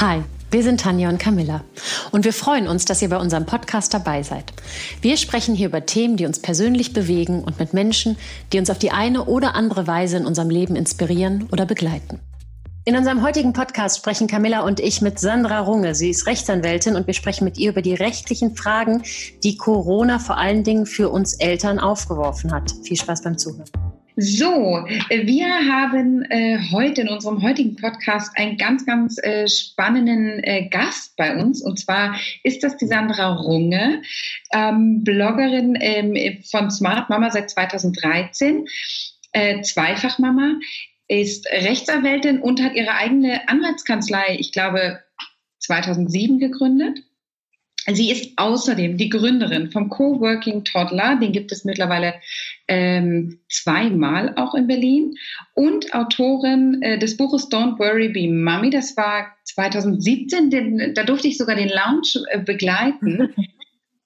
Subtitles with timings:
[0.00, 0.22] Hi,
[0.52, 1.64] wir sind Tanja und Camilla
[2.12, 4.52] und wir freuen uns, dass ihr bei unserem Podcast dabei seid.
[5.02, 8.16] Wir sprechen hier über Themen, die uns persönlich bewegen und mit Menschen,
[8.52, 12.20] die uns auf die eine oder andere Weise in unserem Leben inspirieren oder begleiten.
[12.84, 15.96] In unserem heutigen Podcast sprechen Camilla und ich mit Sandra Runge.
[15.96, 19.02] Sie ist Rechtsanwältin und wir sprechen mit ihr über die rechtlichen Fragen,
[19.42, 22.72] die Corona vor allen Dingen für uns Eltern aufgeworfen hat.
[22.84, 23.68] Viel Spaß beim Zuhören.
[24.20, 30.68] So, wir haben äh, heute in unserem heutigen Podcast einen ganz, ganz äh, spannenden äh,
[30.70, 31.62] Gast bei uns.
[31.62, 34.02] Und zwar ist das die Sandra Runge,
[34.52, 38.66] ähm, Bloggerin ähm, von Smart Mama seit 2013,
[39.34, 40.56] äh, Zweifachmama,
[41.06, 44.98] ist Rechtsanwältin und hat ihre eigene Anwaltskanzlei, ich glaube,
[45.60, 47.04] 2007 gegründet.
[47.92, 52.14] Sie ist außerdem die Gründerin vom Coworking Toddler, den gibt es mittlerweile
[52.66, 55.14] ähm, zweimal auch in Berlin,
[55.54, 58.70] und Autorin äh, des Buches Don't Worry Be Mommy.
[58.70, 63.34] Das war 2017, den, da durfte ich sogar den Lounge äh, begleiten.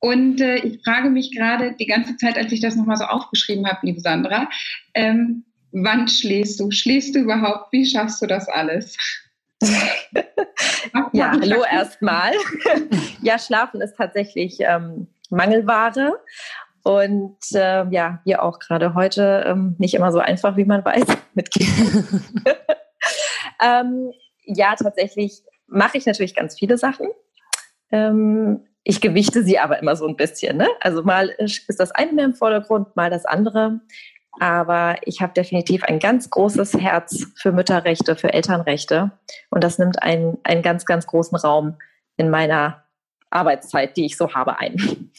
[0.04, 3.68] Und äh, ich frage mich gerade die ganze Zeit, als ich das nochmal so aufgeschrieben
[3.68, 4.48] habe, liebe Sandra,
[4.94, 6.72] ähm, wann schläfst du?
[6.72, 7.72] Schläfst du überhaupt?
[7.72, 8.96] Wie schaffst du das alles?
[11.12, 12.32] ja, hallo erstmal.
[13.22, 16.18] ja, Schlafen ist tatsächlich ähm, Mangelware.
[16.84, 21.06] Und äh, ja, hier auch gerade heute ähm, nicht immer so einfach, wie man weiß,
[21.34, 22.24] mit Kindern.
[23.62, 24.12] ähm,
[24.44, 27.08] ja, tatsächlich mache ich natürlich ganz viele Sachen.
[27.92, 30.56] Ähm, ich gewichte sie aber immer so ein bisschen.
[30.56, 30.66] Ne?
[30.80, 33.80] Also mal ist das eine mehr im Vordergrund, mal das andere.
[34.40, 39.12] Aber ich habe definitiv ein ganz großes Herz für Mütterrechte, für Elternrechte.
[39.50, 41.76] Und das nimmt einen, einen ganz, ganz großen Raum
[42.16, 42.82] in meiner
[43.30, 45.10] Arbeitszeit, die ich so habe, ein.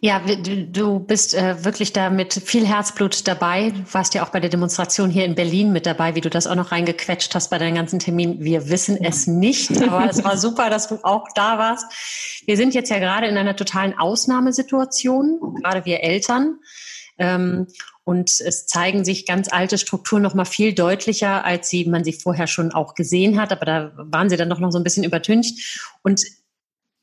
[0.00, 3.70] Ja, du bist äh, wirklich da mit viel Herzblut dabei.
[3.70, 6.46] Du warst ja auch bei der Demonstration hier in Berlin mit dabei, wie du das
[6.46, 8.38] auch noch reingequetscht hast bei deinen ganzen Terminen.
[8.38, 11.86] Wir wissen es nicht, aber es war super, dass du auch da warst.
[12.46, 16.60] Wir sind jetzt ja gerade in einer totalen Ausnahmesituation, gerade wir Eltern.
[17.18, 17.66] Ähm,
[18.08, 22.14] und es zeigen sich ganz alte Strukturen noch mal viel deutlicher, als sie, man sie
[22.14, 23.52] vorher schon auch gesehen hat.
[23.52, 25.92] Aber da waren sie dann doch noch so ein bisschen übertüncht.
[26.02, 26.24] Und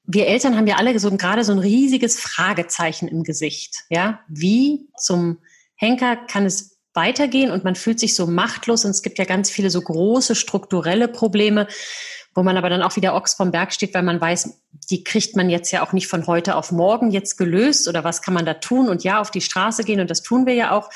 [0.05, 3.83] wir Eltern haben ja alle so gerade so ein riesiges Fragezeichen im Gesicht.
[3.91, 5.37] Ja, wie zum
[5.75, 7.51] Henker kann es weitergehen?
[7.51, 8.83] Und man fühlt sich so machtlos.
[8.83, 11.67] Und es gibt ja ganz viele so große strukturelle Probleme,
[12.35, 15.35] wo man aber dann auch wieder Ochs vom Berg steht, weil man weiß, die kriegt
[15.37, 18.45] man jetzt ja auch nicht von heute auf morgen jetzt gelöst oder was kann man
[18.45, 20.89] da tun und ja, auf die Straße gehen und das tun wir ja auch.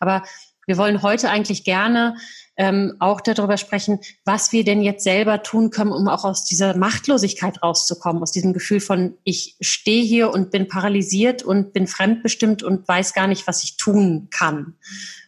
[0.00, 0.22] Aber
[0.66, 2.16] wir wollen heute eigentlich gerne
[2.56, 6.76] ähm, auch darüber sprechen, was wir denn jetzt selber tun können, um auch aus dieser
[6.76, 12.62] Machtlosigkeit rauszukommen, aus diesem Gefühl von, ich stehe hier und bin paralysiert und bin fremdbestimmt
[12.62, 14.74] und weiß gar nicht, was ich tun kann.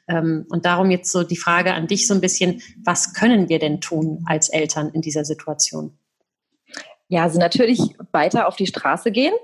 [0.09, 3.59] Ähm, und darum jetzt so die Frage an dich so ein bisschen, was können wir
[3.59, 5.99] denn tun als Eltern in dieser Situation?
[7.09, 7.81] Ja, also natürlich
[8.13, 9.35] weiter auf die Straße gehen.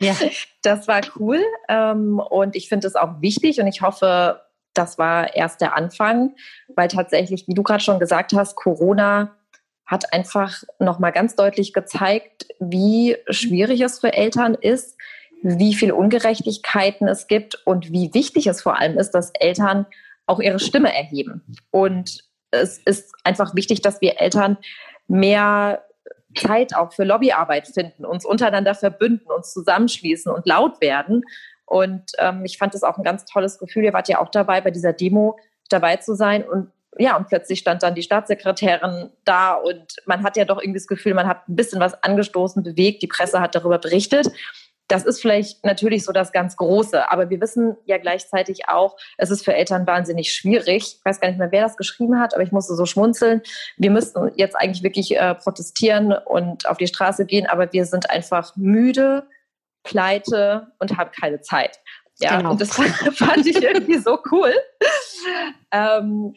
[0.00, 0.14] Ja.
[0.62, 1.42] Das war cool.
[1.68, 4.40] Ähm, und ich finde es auch wichtig und ich hoffe,
[4.72, 6.34] das war erst der Anfang,
[6.74, 9.36] weil tatsächlich, wie du gerade schon gesagt hast, Corona
[9.84, 14.96] hat einfach nochmal ganz deutlich gezeigt, wie schwierig es für Eltern ist,
[15.44, 19.84] wie viel Ungerechtigkeiten es gibt und wie wichtig es vor allem ist, dass Eltern
[20.26, 21.42] auch ihre Stimme erheben.
[21.70, 24.56] Und es ist einfach wichtig, dass wir Eltern
[25.06, 25.84] mehr
[26.34, 31.22] Zeit auch für Lobbyarbeit finden, uns untereinander verbünden, uns zusammenschließen und laut werden.
[31.66, 33.84] Und ähm, ich fand es auch ein ganz tolles Gefühl.
[33.84, 35.38] Ihr wart ja auch dabei, bei dieser Demo
[35.68, 36.42] dabei zu sein.
[36.42, 40.78] Und ja, und plötzlich stand dann die Staatssekretärin da und man hat ja doch irgendwie
[40.78, 43.02] das Gefühl, man hat ein bisschen was angestoßen, bewegt.
[43.02, 44.30] Die Presse hat darüber berichtet.
[44.88, 49.30] Das ist vielleicht natürlich so das ganz Große, aber wir wissen ja gleichzeitig auch, es
[49.30, 50.98] ist für Eltern wahnsinnig schwierig.
[50.98, 53.42] Ich weiß gar nicht mehr, wer das geschrieben hat, aber ich musste so schmunzeln.
[53.78, 58.10] Wir müssten jetzt eigentlich wirklich äh, protestieren und auf die Straße gehen, aber wir sind
[58.10, 59.26] einfach müde,
[59.84, 61.80] pleite und haben keine Zeit.
[62.20, 62.52] Ja, genau.
[62.52, 62.76] und das
[63.14, 64.52] fand ich irgendwie so cool.
[65.70, 66.34] Ähm,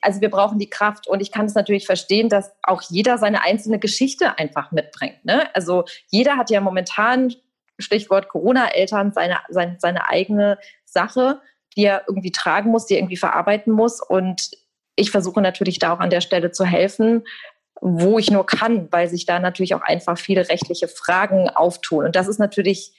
[0.00, 3.42] also wir brauchen die Kraft und ich kann es natürlich verstehen, dass auch jeder seine
[3.42, 5.24] einzelne Geschichte einfach mitbringt.
[5.24, 5.54] Ne?
[5.54, 7.34] Also jeder hat ja momentan
[7.78, 11.40] Stichwort Corona-Eltern, seine, seine, seine eigene Sache,
[11.76, 14.00] die er irgendwie tragen muss, die er irgendwie verarbeiten muss.
[14.00, 14.50] Und
[14.94, 17.24] ich versuche natürlich da auch an der Stelle zu helfen,
[17.80, 22.06] wo ich nur kann, weil sich da natürlich auch einfach viele rechtliche Fragen auftun.
[22.06, 22.94] Und das ist natürlich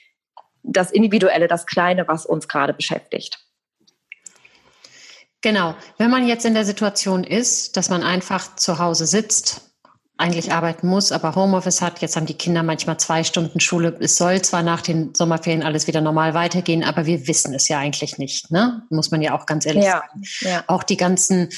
[0.62, 3.38] das Individuelle, das Kleine, was uns gerade beschäftigt.
[5.40, 5.76] Genau.
[5.98, 9.67] Wenn man jetzt in der Situation ist, dass man einfach zu Hause sitzt
[10.18, 12.00] eigentlich arbeiten muss, aber Homeoffice hat.
[12.00, 13.96] Jetzt haben die Kinder manchmal zwei Stunden Schule.
[14.00, 17.78] Es soll zwar nach den Sommerferien alles wieder normal weitergehen, aber wir wissen es ja
[17.78, 18.50] eigentlich nicht.
[18.50, 18.82] Ne?
[18.90, 20.22] Muss man ja auch ganz ehrlich ja, sagen.
[20.40, 20.64] Ja.
[20.66, 21.50] Auch die ganzen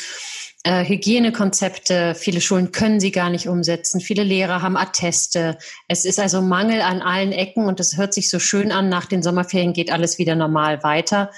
[0.62, 5.56] äh, Hygienekonzepte, viele Schulen können sie gar nicht umsetzen, viele Lehrer haben Atteste.
[5.88, 9.06] Es ist also Mangel an allen Ecken und es hört sich so schön an, nach
[9.06, 11.30] den Sommerferien geht alles wieder normal weiter.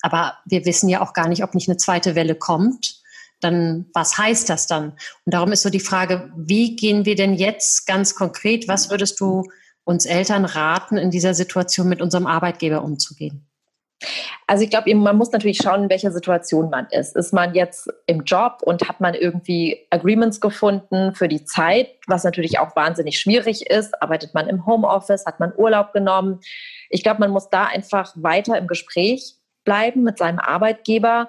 [0.00, 2.99] Aber wir wissen ja auch gar nicht, ob nicht eine zweite Welle kommt.
[3.40, 4.92] Dann, was heißt das dann?
[5.24, 9.20] Und darum ist so die Frage, wie gehen wir denn jetzt ganz konkret, was würdest
[9.20, 9.44] du
[9.84, 13.46] uns Eltern raten, in dieser Situation mit unserem Arbeitgeber umzugehen?
[14.46, 17.16] Also ich glaube, man muss natürlich schauen, in welcher Situation man ist.
[17.16, 22.24] Ist man jetzt im Job und hat man irgendwie Agreements gefunden für die Zeit, was
[22.24, 24.00] natürlich auch wahnsinnig schwierig ist?
[24.02, 25.26] Arbeitet man im Homeoffice?
[25.26, 26.40] Hat man Urlaub genommen?
[26.88, 31.28] Ich glaube, man muss da einfach weiter im Gespräch bleiben mit seinem Arbeitgeber,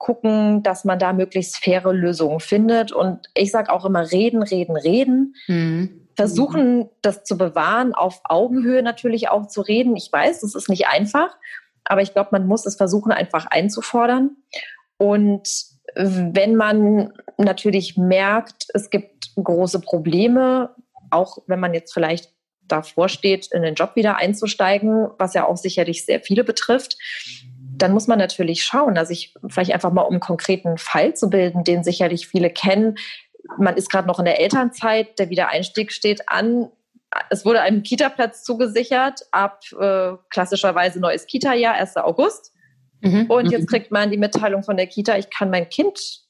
[0.00, 2.90] gucken, dass man da möglichst faire Lösungen findet.
[2.90, 5.36] Und ich sage auch immer, reden, reden, reden.
[5.46, 6.08] Mhm.
[6.16, 9.94] Versuchen, das zu bewahren, auf Augenhöhe natürlich auch zu reden.
[9.96, 11.36] Ich weiß, das ist nicht einfach.
[11.84, 14.36] Aber ich glaube, man muss es versuchen, einfach einzufordern.
[14.96, 15.48] Und
[15.94, 20.74] wenn man natürlich merkt, es gibt große Probleme,
[21.10, 22.32] auch wenn man jetzt vielleicht
[22.62, 26.96] davor steht, in den Job wieder einzusteigen, was ja auch sicherlich sehr viele betrifft,
[27.82, 31.30] dann muss man natürlich schauen, also ich vielleicht einfach mal um einen konkreten Fall zu
[31.30, 32.96] bilden, den sicherlich viele kennen.
[33.58, 36.70] Man ist gerade noch in der Elternzeit, der Wiedereinstieg steht an
[37.28, 41.96] es wurde einem Kita-Platz zugesichert ab äh, klassischerweise neues Kita-Jahr, 1.
[41.96, 42.52] August.
[43.00, 43.26] Mhm.
[43.26, 43.66] Und jetzt mhm.
[43.66, 46.20] kriegt man die Mitteilung von der Kita, ich kann mein Kind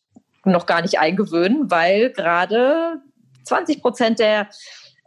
[0.44, 3.03] noch gar nicht eingewöhnen, weil gerade
[3.44, 4.49] 20 Prozent der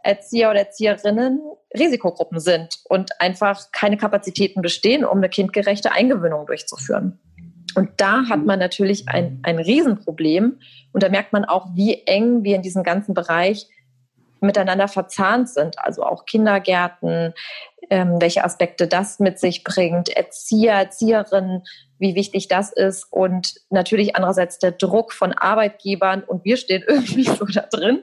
[0.02, 1.40] Erzieher oder Erzieherinnen
[1.76, 7.18] Risikogruppen sind und einfach keine Kapazitäten bestehen, um eine kindgerechte Eingewöhnung durchzuführen.
[7.74, 10.60] Und da hat man natürlich ein, ein Riesenproblem.
[10.92, 13.68] Und da merkt man auch, wie eng wir in diesem ganzen Bereich
[14.40, 17.32] miteinander verzahnt sind, also auch Kindergärten,
[17.90, 21.62] ähm, welche Aspekte das mit sich bringt, Erzieher, Erzieherinnen,
[21.98, 27.24] wie wichtig das ist und natürlich andererseits der Druck von Arbeitgebern und wir stehen irgendwie
[27.24, 28.02] so da drin.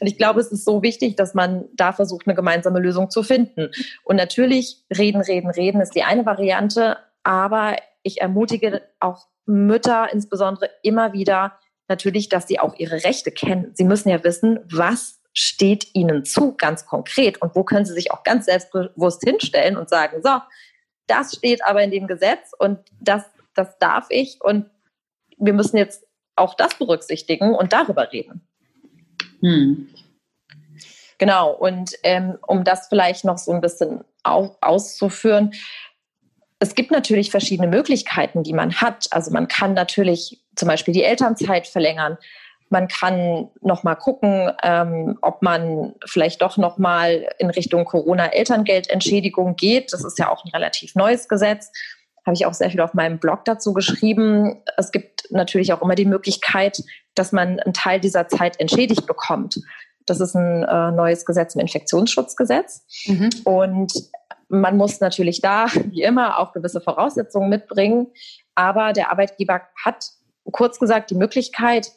[0.00, 3.22] Und ich glaube, es ist so wichtig, dass man da versucht, eine gemeinsame Lösung zu
[3.22, 3.70] finden.
[4.04, 10.70] Und natürlich reden, reden, reden ist die eine Variante, aber ich ermutige auch Mütter insbesondere
[10.82, 11.58] immer wieder
[11.88, 13.72] natürlich, dass sie auch ihre Rechte kennen.
[13.74, 17.42] Sie müssen ja wissen, was steht ihnen zu, ganz konkret?
[17.42, 20.38] Und wo können sie sich auch ganz selbstbewusst hinstellen und sagen, so,
[21.06, 24.70] das steht aber in dem Gesetz und das, das darf ich und
[25.36, 28.46] wir müssen jetzt auch das berücksichtigen und darüber reden.
[29.44, 29.88] Hm.
[31.18, 35.52] Genau, und ähm, um das vielleicht noch so ein bisschen au auszuführen,
[36.58, 39.08] es gibt natürlich verschiedene Möglichkeiten, die man hat.
[39.10, 42.16] Also man kann natürlich zum Beispiel die Elternzeit verlängern.
[42.70, 49.56] Man kann noch mal gucken, ähm, ob man vielleicht doch noch mal in Richtung Corona-Elterngeldentschädigung
[49.56, 49.92] geht.
[49.92, 51.70] Das ist ja auch ein relativ neues Gesetz.
[52.26, 54.62] Habe ich auch sehr viel auf meinem Blog dazu geschrieben.
[54.76, 56.82] Es gibt natürlich auch immer die Möglichkeit,
[57.14, 59.60] dass man einen Teil dieser Zeit entschädigt bekommt.
[60.06, 62.86] Das ist ein äh, neues Gesetz, ein Infektionsschutzgesetz.
[63.06, 63.30] Mhm.
[63.44, 63.92] Und
[64.48, 68.08] man muss natürlich da, wie immer, auch gewisse Voraussetzungen mitbringen.
[68.54, 70.10] Aber der Arbeitgeber hat
[70.50, 71.92] kurz gesagt die Möglichkeit,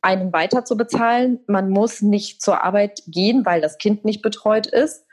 [0.00, 1.40] einen weiter zu bezahlen.
[1.46, 5.04] Man muss nicht zur Arbeit gehen, weil das Kind nicht betreut ist.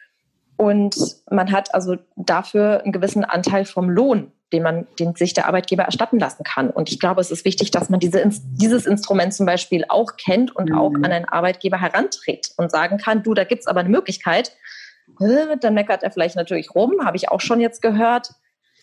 [0.58, 0.96] Und
[1.30, 5.84] man hat also dafür einen gewissen Anteil vom Lohn, den man, den sich der Arbeitgeber
[5.84, 6.70] erstatten lassen kann.
[6.70, 10.56] Und ich glaube, es ist wichtig, dass man diese, dieses Instrument zum Beispiel auch kennt
[10.56, 10.78] und mhm.
[10.78, 14.54] auch an einen Arbeitgeber herantritt und sagen kann, du, da gibt's aber eine Möglichkeit.
[15.20, 18.32] Dann meckert er vielleicht natürlich rum, habe ich auch schon jetzt gehört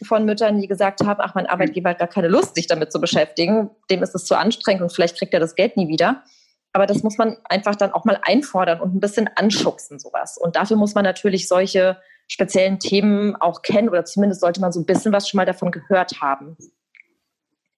[0.05, 3.01] von Müttern, die gesagt haben, ach, mein Arbeitgeber hat gar keine Lust, sich damit zu
[3.01, 3.71] beschäftigen.
[3.91, 6.23] Dem ist es zu anstrengend und vielleicht kriegt er das Geld nie wieder.
[6.73, 10.39] Aber das muss man einfach dann auch mal einfordern und ein bisschen anschubsen, sowas.
[10.39, 11.99] Und dafür muss man natürlich solche
[12.29, 15.71] speziellen Themen auch kennen oder zumindest sollte man so ein bisschen was schon mal davon
[15.71, 16.57] gehört haben.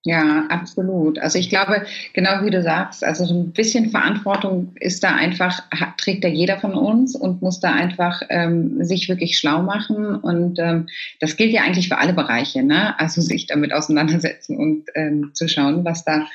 [0.06, 1.18] Ja, absolut.
[1.18, 5.62] Also ich glaube, genau wie du sagst, also so ein bisschen Verantwortung ist da einfach,
[5.96, 10.16] trägt da jeder von uns und muss da einfach ähm, sich wirklich schlau machen.
[10.16, 10.88] Und ähm,
[11.20, 12.98] das gilt ja eigentlich für alle Bereiche, ne?
[13.00, 16.26] Also sich damit auseinandersetzen und ähm, zu schauen, was da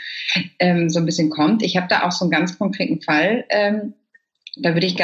[0.57, 1.61] ähm, so ein bisschen kommt.
[1.61, 3.45] Ich habe da auch so einen ganz konkreten Fall.
[3.49, 3.93] Ähm,
[4.57, 4.95] da würde ich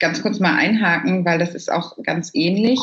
[0.00, 2.80] ganz kurz mal einhaken, weil das ist auch ganz ähnlich.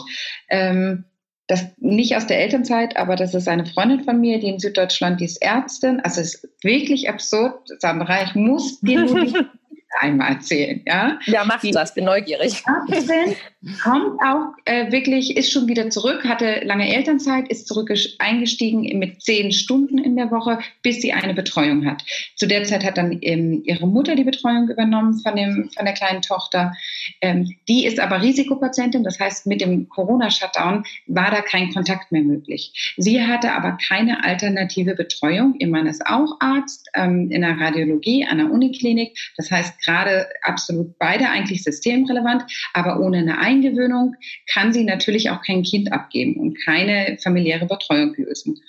[0.49, 1.05] Ähm,
[1.47, 5.21] das nicht aus der Elternzeit, aber das ist eine Freundin von mir, die in Süddeutschland,
[5.21, 6.01] die ist Ärztin.
[6.01, 8.23] Also es ist wirklich absurd, Sandra.
[8.23, 9.47] Ich muss dir nur
[10.01, 11.17] einmal erzählen, ja?
[11.25, 12.63] Ja, mach die, das, bin neugierig.
[12.89, 13.35] Ärztin
[13.83, 19.21] Kommt auch äh, wirklich, ist schon wieder zurück, hatte lange Elternzeit, ist zurück eingestiegen mit
[19.21, 22.03] zehn Stunden in der Woche, bis sie eine Betreuung hat.
[22.35, 25.93] Zu der Zeit hat dann ähm, ihre Mutter die Betreuung übernommen von, dem, von der
[25.93, 26.73] kleinen Tochter.
[27.21, 32.23] Ähm, die ist aber Risikopatientin, das heißt, mit dem Corona-Shutdown war da kein Kontakt mehr
[32.23, 32.93] möglich.
[32.97, 35.55] Sie hatte aber keine alternative Betreuung.
[35.59, 39.17] Ihr Mann ist auch Arzt ähm, in der Radiologie an der Uniklinik.
[39.35, 42.43] Das heißt, gerade absolut beide eigentlich systemrelevant,
[42.73, 44.15] aber ohne eine Eingewöhnung
[44.51, 48.59] kann sie natürlich auch kein Kind abgeben und keine familiäre Betreuung lösen.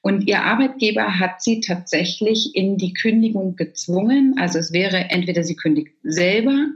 [0.00, 4.34] Und ihr Arbeitgeber hat sie tatsächlich in die Kündigung gezwungen.
[4.36, 6.66] Also es wäre entweder sie kündigt selber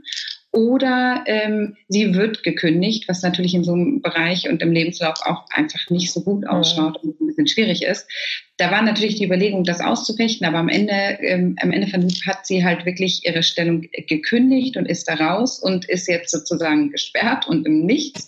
[0.56, 5.44] oder ähm, sie wird gekündigt, was natürlich in so einem Bereich und im Lebenslauf auch
[5.50, 8.08] einfach nicht so gut ausschaut und ein bisschen schwierig ist.
[8.56, 12.46] Da war natürlich die Überlegung, das auszufechten, aber am Ende, ähm, am Ende von hat
[12.46, 17.46] sie halt wirklich ihre Stellung gekündigt und ist da raus und ist jetzt sozusagen gesperrt
[17.46, 18.26] und im Nichts.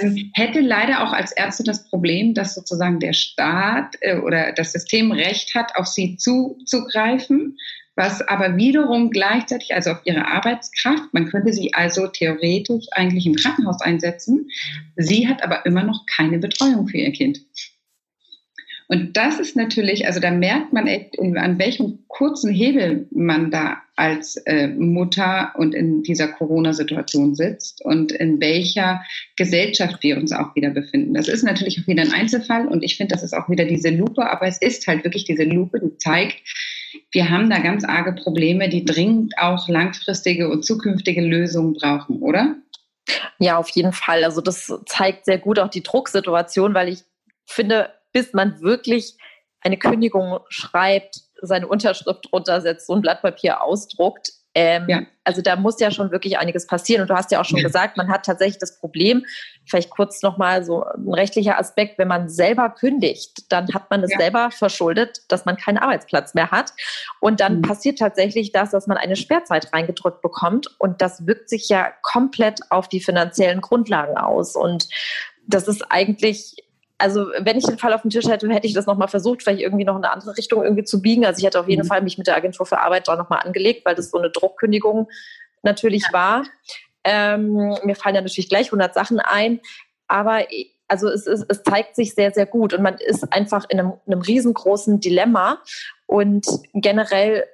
[0.00, 4.72] Ähm, hätte leider auch als Ärzte das Problem, dass sozusagen der Staat äh, oder das
[4.72, 7.58] System Recht hat, auf sie zuzugreifen
[7.96, 13.36] was aber wiederum gleichzeitig, also auf ihre Arbeitskraft, man könnte sie also theoretisch eigentlich im
[13.36, 14.50] Krankenhaus einsetzen.
[14.96, 17.40] Sie hat aber immer noch keine Betreuung für ihr Kind.
[18.88, 23.78] Und das ist natürlich, also da merkt man echt, an welchem kurzen Hebel man da
[23.96, 29.02] als äh, Mutter und in dieser Corona-Situation sitzt und in welcher
[29.36, 31.14] Gesellschaft wir uns auch wieder befinden.
[31.14, 33.90] Das ist natürlich auch wieder ein Einzelfall und ich finde, das ist auch wieder diese
[33.90, 36.36] Lupe, aber es ist halt wirklich diese Lupe, die zeigt,
[37.10, 42.56] wir haben da ganz arge Probleme, die dringend auch langfristige und zukünftige Lösungen brauchen, oder?
[43.38, 44.24] Ja, auf jeden Fall.
[44.24, 47.00] Also das zeigt sehr gut auch die Drucksituation, weil ich
[47.46, 49.18] finde, bis man wirklich
[49.60, 55.02] eine Kündigung schreibt, seine Unterschrift runtersetzt, so ein Blatt Papier ausdruckt, ähm, ja.
[55.24, 57.02] Also da muss ja schon wirklich einiges passieren.
[57.02, 57.66] Und du hast ja auch schon ja.
[57.66, 59.24] gesagt, man hat tatsächlich das Problem,
[59.66, 64.12] vielleicht kurz nochmal so ein rechtlicher Aspekt, wenn man selber kündigt, dann hat man es
[64.12, 64.18] ja.
[64.18, 66.72] selber verschuldet, dass man keinen Arbeitsplatz mehr hat.
[67.20, 67.62] Und dann mhm.
[67.62, 70.68] passiert tatsächlich das, dass man eine Sperrzeit reingedrückt bekommt.
[70.78, 74.54] Und das wirkt sich ja komplett auf die finanziellen Grundlagen aus.
[74.54, 74.88] Und
[75.46, 76.63] das ist eigentlich
[77.04, 79.60] also wenn ich den Fall auf dem Tisch hätte, hätte ich das nochmal versucht, vielleicht
[79.60, 81.26] irgendwie noch in eine andere Richtung irgendwie zu biegen.
[81.26, 81.88] Also ich hätte auf jeden mhm.
[81.88, 85.10] Fall mich mit der Agentur für Arbeit da nochmal angelegt, weil das so eine Druckkündigung
[85.62, 86.12] natürlich ja.
[86.14, 86.44] war.
[87.04, 89.60] Ähm, mir fallen ja natürlich gleich 100 Sachen ein,
[90.08, 90.46] aber
[90.88, 93.92] also es, es, es zeigt sich sehr, sehr gut und man ist einfach in einem,
[94.06, 95.58] einem riesengroßen Dilemma
[96.06, 97.44] und generell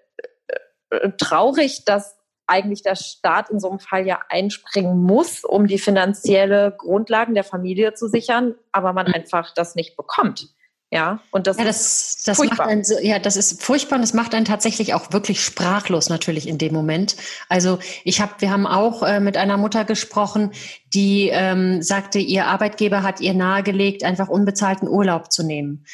[0.91, 2.20] äh, äh traurig, dass
[2.51, 7.45] eigentlich der Staat in so einem Fall ja einspringen muss, um die finanzielle Grundlagen der
[7.45, 9.15] Familie zu sichern, aber man mhm.
[9.15, 10.49] einfach das nicht bekommt.
[10.93, 14.35] Ja, und das, ja, das, das macht einen, ja, das ist furchtbar und das macht
[14.35, 17.15] einen tatsächlich auch wirklich sprachlos natürlich in dem Moment.
[17.49, 20.51] Also ich habe, wir haben auch äh, mit einer Mutter gesprochen,
[20.93, 25.85] die ähm, sagte, ihr Arbeitgeber hat ihr nahegelegt, einfach unbezahlten Urlaub zu nehmen.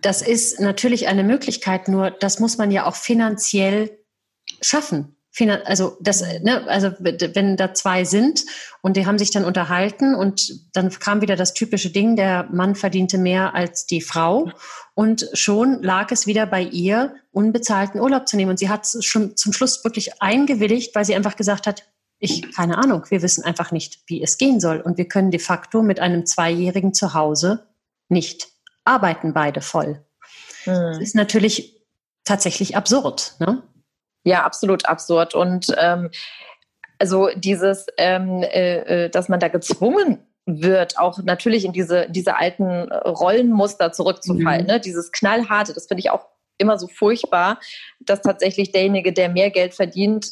[0.00, 3.98] Das ist natürlich eine Möglichkeit, nur das muss man ja auch finanziell
[4.62, 5.15] schaffen
[5.64, 8.44] also das, ne, also wenn da zwei sind
[8.80, 12.74] und die haben sich dann unterhalten und dann kam wieder das typische Ding, der Mann
[12.74, 14.50] verdiente mehr als die Frau
[14.94, 18.52] und schon lag es wieder bei ihr, unbezahlten Urlaub zu nehmen.
[18.52, 21.82] Und sie hat schon zum Schluss wirklich eingewilligt, weil sie einfach gesagt hat,
[22.18, 24.80] ich, keine Ahnung, wir wissen einfach nicht, wie es gehen soll.
[24.80, 27.66] Und wir können de facto mit einem Zweijährigen zu Hause
[28.08, 28.48] nicht
[28.84, 30.02] arbeiten, beide voll.
[30.64, 30.74] Hm.
[30.92, 31.84] Das ist natürlich
[32.24, 33.34] tatsächlich absurd.
[33.38, 33.62] Ne?
[34.26, 35.36] Ja, absolut absurd.
[35.36, 36.10] Und ähm,
[36.98, 42.36] also dieses, ähm, äh, äh, dass man da gezwungen wird, auch natürlich in diese, diese
[42.36, 44.62] alten Rollenmuster zurückzufallen.
[44.62, 44.66] Mhm.
[44.66, 44.80] Ne?
[44.80, 46.26] Dieses knallharte, das finde ich auch
[46.58, 47.60] immer so furchtbar,
[48.00, 50.26] dass tatsächlich derjenige, der mehr Geld verdient,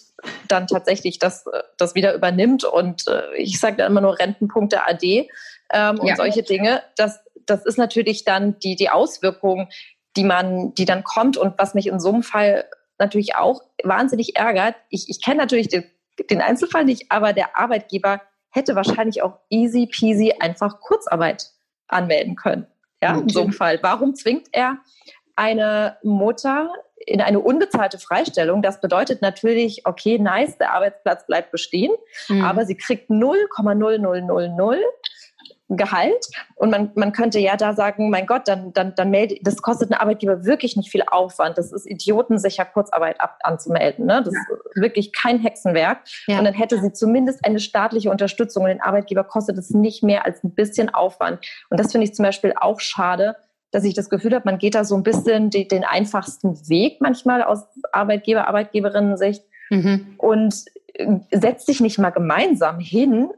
[0.48, 1.44] dann tatsächlich das,
[1.78, 2.64] das wieder übernimmt.
[2.64, 5.28] Und äh, ich sage da immer nur Rentenpunkte AD
[5.72, 6.16] ähm, und ja.
[6.16, 6.82] solche Dinge.
[6.96, 9.68] Das, das ist natürlich dann die, die Auswirkung,
[10.16, 12.64] die man, die dann kommt und was mich in so einem Fall
[12.98, 14.76] natürlich auch wahnsinnig ärgert.
[14.88, 15.84] Ich, ich kenne natürlich den,
[16.30, 18.20] den Einzelfall nicht, aber der Arbeitgeber
[18.50, 21.50] hätte wahrscheinlich auch easy peasy einfach Kurzarbeit
[21.88, 22.66] anmelden können.
[23.02, 23.80] Ja, in so einem Fall.
[23.82, 24.78] Warum zwingt er
[25.36, 28.62] eine Mutter in eine unbezahlte Freistellung?
[28.62, 31.92] Das bedeutet natürlich, okay, nice, der Arbeitsplatz bleibt bestehen,
[32.28, 32.42] mhm.
[32.42, 34.80] aber sie kriegt 0,0000
[35.68, 36.26] Gehalt.
[36.56, 39.90] Und man, man könnte ja da sagen, mein Gott, dann, dann, dann melde, das kostet
[39.90, 41.56] einen Arbeitgeber wirklich nicht viel Aufwand.
[41.56, 44.04] Das ist idiotensicher, Kurzarbeit ab, anzumelden.
[44.04, 44.22] Ne?
[44.22, 44.40] Das ja.
[44.40, 46.00] ist wirklich kein Hexenwerk.
[46.26, 46.38] Ja.
[46.38, 48.64] Und dann hätte sie zumindest eine staatliche Unterstützung.
[48.64, 51.40] Und den Arbeitgeber kostet es nicht mehr als ein bisschen Aufwand.
[51.70, 53.36] Und das finde ich zum Beispiel auch schade,
[53.74, 57.00] dass ich das Gefühl habe, man geht da so ein bisschen die, den einfachsten Weg
[57.00, 60.14] manchmal aus Arbeitgeber, Arbeitgeberinnen-Sicht mhm.
[60.18, 60.54] und
[60.92, 63.30] äh, setzt sich nicht mal gemeinsam hin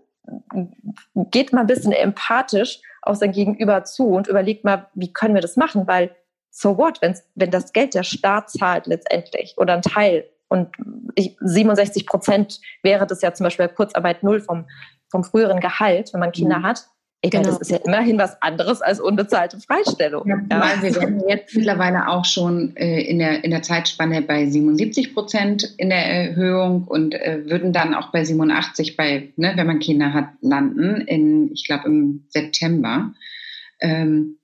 [1.31, 5.43] geht mal ein bisschen empathisch auf sein Gegenüber zu und überlegt mal, wie können wir
[5.43, 5.87] das machen?
[5.87, 6.15] Weil
[6.51, 10.69] so what, wenn, wenn das Geld der Staat zahlt letztendlich oder ein Teil und
[11.17, 14.67] 67 Prozent wäre das ja zum Beispiel Kurzarbeit null vom,
[15.11, 16.65] vom früheren Gehalt, wenn man Kinder mhm.
[16.65, 16.87] hat.
[17.23, 17.45] Ich genau.
[17.45, 20.29] meine, das ist ja immerhin was anderes als unbezahlte Freistellung.
[20.29, 20.83] Ja, ja.
[20.83, 25.75] Wir sind jetzt mittlerweile auch schon äh, in, der, in der Zeitspanne bei 77 Prozent
[25.79, 30.13] in der Erhöhung und äh, würden dann auch bei 87 bei, ne, wenn man Kinder
[30.13, 33.13] hat, landen, in, ich glaube, im September.
[33.81, 34.39] Ähm,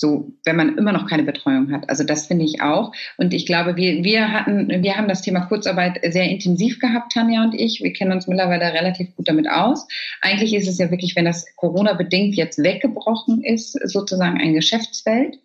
[0.00, 1.90] so, wenn man immer noch keine Betreuung hat.
[1.90, 2.92] Also das finde ich auch.
[3.18, 7.44] Und ich glaube, wir, wir hatten, wir haben das Thema Kurzarbeit sehr intensiv gehabt, Tanja
[7.44, 7.82] und ich.
[7.82, 9.86] Wir kennen uns mittlerweile relativ gut damit aus.
[10.22, 15.38] Eigentlich ist es ja wirklich, wenn das Corona-bedingt jetzt weggebrochen ist, sozusagen ein Geschäftsfeld.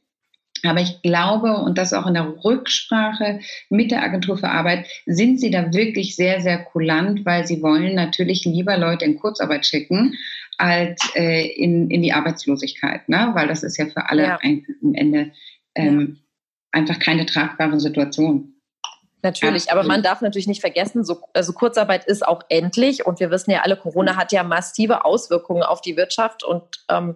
[0.64, 5.40] Aber ich glaube, und das auch in der Rücksprache mit der Agentur für Arbeit, sind
[5.40, 10.16] sie da wirklich sehr, sehr kulant, weil sie wollen natürlich lieber Leute in Kurzarbeit schicken,
[10.58, 13.32] als äh, in, in die Arbeitslosigkeit, ne?
[13.34, 14.40] weil das ist ja für alle ja.
[14.42, 15.32] am Ende
[15.76, 16.18] ähm,
[16.74, 16.80] ja.
[16.80, 18.56] einfach keine tragbare Situation.
[19.22, 23.32] Natürlich, aber man darf natürlich nicht vergessen, so, also Kurzarbeit ist auch endlich und wir
[23.32, 27.16] wissen ja alle, Corona hat ja massive Auswirkungen auf die Wirtschaft und ähm,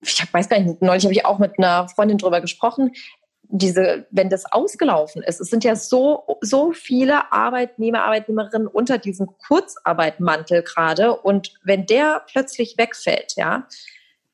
[0.00, 2.92] ich weiß gar nicht, neulich habe ich auch mit einer Freundin drüber gesprochen
[3.48, 9.28] diese, wenn das ausgelaufen ist, es sind ja so, so viele Arbeitnehmer, Arbeitnehmerinnen unter diesem
[9.46, 11.16] Kurzarbeitmantel gerade.
[11.16, 13.66] Und wenn der plötzlich wegfällt, ja,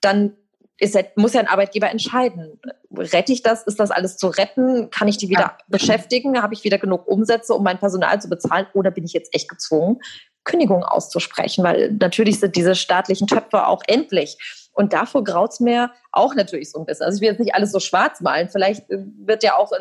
[0.00, 0.37] dann
[0.78, 2.59] ist, muss ja ein Arbeitgeber entscheiden,
[2.97, 5.59] rette ich das, ist das alles zu retten, kann ich die wieder ja.
[5.69, 8.66] beschäftigen, habe ich wieder genug Umsätze, um mein Personal zu bezahlen?
[8.75, 10.00] Oder bin ich jetzt echt gezwungen,
[10.45, 14.62] Kündigungen auszusprechen, weil natürlich sind diese staatlichen Töpfe auch endlich.
[14.73, 17.05] Und davor graut es mir auch natürlich so ein bisschen.
[17.05, 18.49] Also ich will jetzt nicht alles so schwarz malen.
[18.49, 19.73] Vielleicht äh, wird ja auch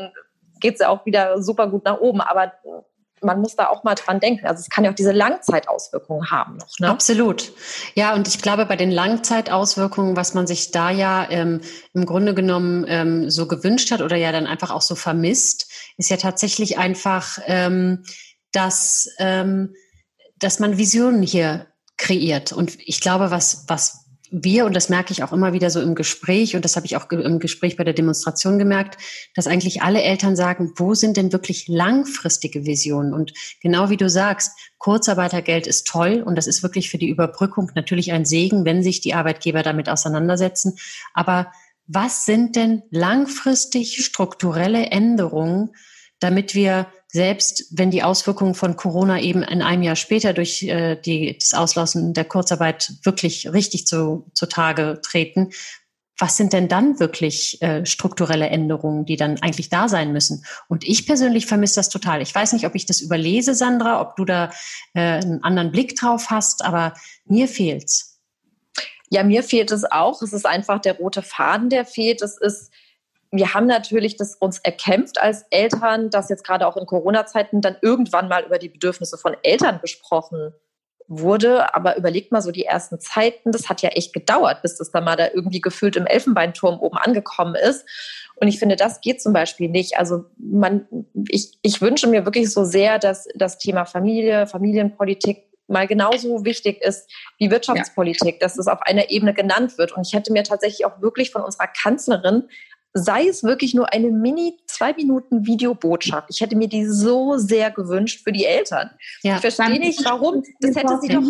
[0.60, 2.54] geht es ja auch wieder super gut nach oben, aber
[3.24, 4.48] man muss da auch mal dran denken.
[4.48, 6.80] Also es kann ja auch diese Langzeitauswirkungen haben noch.
[6.80, 6.90] Ne?
[6.90, 7.52] Absolut.
[7.94, 11.62] Ja, und ich glaube, bei den Langzeitauswirkungen, was man sich da ja ähm,
[11.94, 16.10] im Grunde genommen ähm, so gewünscht hat oder ja dann einfach auch so vermisst, ist
[16.10, 18.04] ja tatsächlich einfach, ähm,
[18.52, 19.76] dass, ähm,
[20.38, 21.68] dass man Visionen hier
[21.98, 22.52] kreiert.
[22.52, 24.01] Und ich glaube, was, was
[24.32, 26.96] wir, und das merke ich auch immer wieder so im Gespräch, und das habe ich
[26.96, 28.98] auch im Gespräch bei der Demonstration gemerkt,
[29.36, 33.14] dass eigentlich alle Eltern sagen, wo sind denn wirklich langfristige Visionen?
[33.14, 37.70] Und genau wie du sagst, Kurzarbeitergeld ist toll und das ist wirklich für die Überbrückung
[37.76, 40.78] natürlich ein Segen, wenn sich die Arbeitgeber damit auseinandersetzen.
[41.14, 41.52] Aber
[41.88, 45.72] was sind denn langfristig strukturelle Änderungen,
[46.20, 50.96] damit wir selbst wenn die Auswirkungen von Corona eben in einem Jahr später durch äh,
[50.96, 55.50] die, das Auslassen der Kurzarbeit wirklich richtig zu, zutage treten,
[56.18, 60.46] was sind denn dann wirklich äh, strukturelle Änderungen, die dann eigentlich da sein müssen?
[60.70, 62.22] Und ich persönlich vermisse das total.
[62.22, 64.52] Ich weiß nicht, ob ich das überlese, Sandra, ob du da
[64.94, 66.94] äh, einen anderen Blick drauf hast, aber
[67.26, 68.20] mir fehlt's.
[69.10, 70.22] Ja, mir fehlt es auch.
[70.22, 72.22] Es ist einfach der rote Faden, der fehlt.
[72.22, 72.72] Es ist
[73.32, 77.78] wir haben natürlich das uns erkämpft als Eltern, dass jetzt gerade auch in Corona-Zeiten dann
[77.82, 80.54] irgendwann mal über die Bedürfnisse von Eltern gesprochen
[81.08, 81.74] wurde.
[81.74, 85.06] Aber überlegt mal so die ersten Zeiten, das hat ja echt gedauert, bis das dann
[85.06, 87.86] mal da irgendwie gefühlt im Elfenbeinturm oben angekommen ist.
[88.36, 89.98] Und ich finde, das geht zum Beispiel nicht.
[89.98, 90.88] Also man,
[91.30, 96.82] ich, ich wünsche mir wirklich so sehr, dass das Thema Familie, Familienpolitik mal genauso wichtig
[96.82, 98.40] ist wie Wirtschaftspolitik, ja.
[98.40, 99.94] dass es auf einer Ebene genannt wird.
[99.94, 102.50] Und ich hätte mir tatsächlich auch wirklich von unserer Kanzlerin
[102.94, 106.28] sei es wirklich nur eine Mini zwei Minuten Videobotschaft.
[106.30, 108.90] Ich hätte mir die so sehr gewünscht für die Eltern.
[109.24, 109.36] Ja.
[109.36, 110.44] Ich verstehe nicht, warum.
[110.60, 111.24] Das hätte sie doch.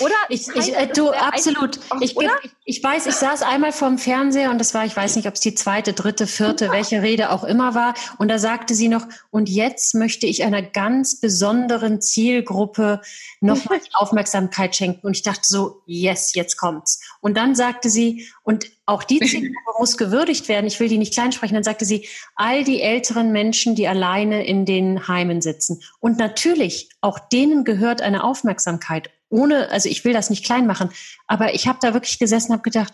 [0.00, 0.14] Oder?
[0.28, 1.78] Ich, ich, äh, du, absolut.
[2.00, 5.28] Ich, ich, ich weiß, ich saß einmal vorm Fernseher und das war, ich weiß nicht,
[5.28, 7.94] ob es die zweite, dritte, vierte, welche Rede auch immer war.
[8.18, 13.00] Und da sagte sie noch, und jetzt möchte ich einer ganz besonderen Zielgruppe
[13.40, 15.06] nochmal Aufmerksamkeit schenken.
[15.06, 17.00] Und ich dachte so, yes, jetzt kommt's.
[17.20, 20.66] Und dann sagte sie, und auch die Zielgruppe muss gewürdigt werden.
[20.66, 21.54] Ich will die nicht kleinsprechen.
[21.54, 25.82] Dann sagte sie, all die älteren Menschen, die alleine in den Heimen sitzen.
[26.00, 30.90] Und natürlich, auch denen gehört eine Aufmerksamkeit ohne, also ich will das nicht klein machen,
[31.26, 32.92] aber ich habe da wirklich gesessen, habe gedacht,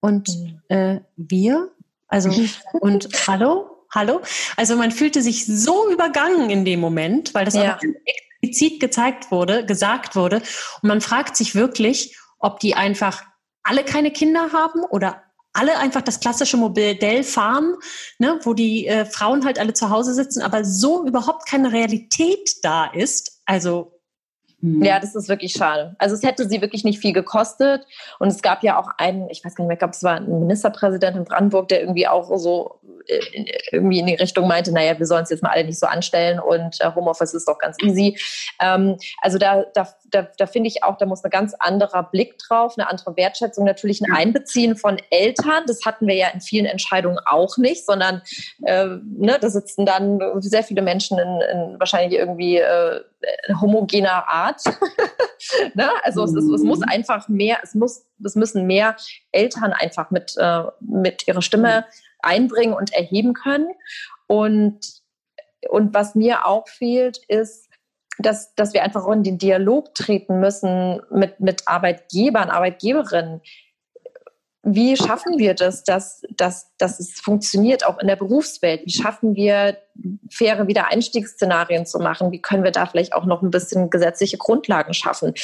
[0.00, 0.62] und mhm.
[0.68, 1.70] äh, wir?
[2.08, 2.30] Also,
[2.80, 3.86] und hallo?
[3.92, 4.20] Hallo?
[4.56, 7.76] Also man fühlte sich so übergangen in dem Moment, weil das ja.
[7.76, 10.36] auch explizit gezeigt wurde, gesagt wurde.
[10.82, 13.24] Und man fragt sich wirklich, ob die einfach
[13.64, 17.74] alle keine Kinder haben oder alle einfach das klassische Modell fahren,
[18.18, 22.48] ne, wo die äh, Frauen halt alle zu Hause sitzen, aber so überhaupt keine Realität
[22.62, 23.40] da ist.
[23.44, 23.99] Also.
[24.62, 25.96] Ja, das ist wirklich schade.
[25.98, 27.86] Also es hätte sie wirklich nicht viel gekostet.
[28.18, 30.16] Und es gab ja auch einen, ich weiß gar nicht mehr, ich glaube, es war
[30.16, 32.80] ein Ministerpräsident in Brandenburg, der irgendwie auch so
[33.72, 36.40] irgendwie in die Richtung meinte, naja, wir sollen es jetzt mal alle nicht so anstellen
[36.40, 38.18] und äh, Homeoffice ist doch ganz easy.
[38.60, 42.38] Ähm, also da, da, da, da finde ich auch, da muss ein ganz anderer Blick
[42.38, 45.64] drauf, eine andere Wertschätzung, natürlich ein Einbeziehen von Eltern.
[45.66, 48.22] Das hatten wir ja in vielen Entscheidungen auch nicht, sondern
[48.64, 53.00] äh, ne, da sitzen dann sehr viele Menschen in, in wahrscheinlich irgendwie äh,
[53.60, 54.49] homogener Art.
[55.74, 55.90] ne?
[56.02, 56.88] Also es, ist, es muss mhm.
[56.88, 58.96] einfach mehr, es muss, es müssen mehr
[59.32, 61.86] Eltern einfach mit, äh, mit ihrer Stimme
[62.20, 63.68] einbringen und erheben können.
[64.26, 64.80] Und,
[65.68, 67.68] und was mir auch fehlt, ist,
[68.18, 73.40] dass, dass wir einfach in den Dialog treten müssen mit, mit Arbeitgebern, Arbeitgeberinnen.
[74.62, 78.82] Wie schaffen wir das, dass, dass, dass es funktioniert, auch in der Berufswelt?
[78.84, 79.78] Wie schaffen wir,
[80.30, 82.30] faire Wiedereinstiegsszenarien zu machen?
[82.30, 85.34] Wie können wir da vielleicht auch noch ein bisschen gesetzliche Grundlagen schaffen?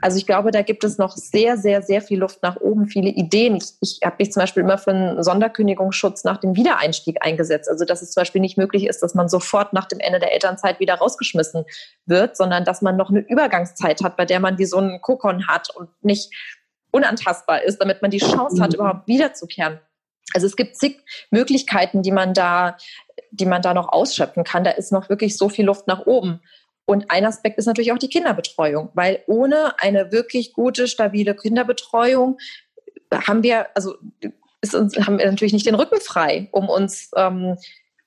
[0.00, 3.10] Also ich glaube, da gibt es noch sehr, sehr, sehr viel Luft nach oben, viele
[3.10, 3.56] Ideen.
[3.56, 7.68] Ich, ich habe mich zum Beispiel immer für einen Sonderkündigungsschutz nach dem Wiedereinstieg eingesetzt.
[7.68, 10.32] Also dass es zum Beispiel nicht möglich ist, dass man sofort nach dem Ende der
[10.32, 11.64] Elternzeit wieder rausgeschmissen
[12.06, 15.48] wird, sondern dass man noch eine Übergangszeit hat, bei der man wie so einen Kokon
[15.48, 16.32] hat und nicht
[16.90, 18.76] unantastbar ist, damit man die Chance hat, mhm.
[18.76, 19.80] überhaupt wiederzukehren.
[20.34, 20.98] Also es gibt zig
[21.30, 22.76] Möglichkeiten, die man da,
[23.30, 24.64] die man da noch ausschöpfen kann.
[24.64, 26.40] Da ist noch wirklich so viel Luft nach oben.
[26.84, 32.38] Und ein Aspekt ist natürlich auch die Kinderbetreuung, weil ohne eine wirklich gute, stabile Kinderbetreuung
[33.12, 33.96] haben wir, also
[34.60, 37.56] ist uns, haben wir natürlich nicht den Rücken frei, um uns ähm,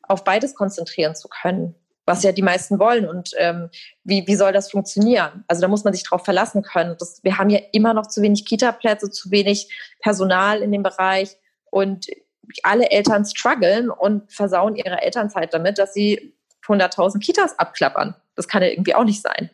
[0.02, 1.76] auf beides konzentrieren zu können,
[2.12, 3.08] was ja die meisten wollen.
[3.08, 3.70] Und ähm,
[4.04, 5.44] wie, wie soll das funktionieren?
[5.48, 6.96] Also da muss man sich drauf verlassen können.
[7.00, 9.70] Das, wir haben ja immer noch zu wenig Kita-Plätze, zu wenig
[10.02, 11.38] Personal in dem Bereich
[11.70, 12.08] und
[12.64, 16.34] alle Eltern strugglen und versauen ihre Elternzeit damit, dass sie
[16.68, 18.16] 100.000 Kitas abklappern.
[18.36, 19.50] Das kann ja irgendwie auch nicht sein.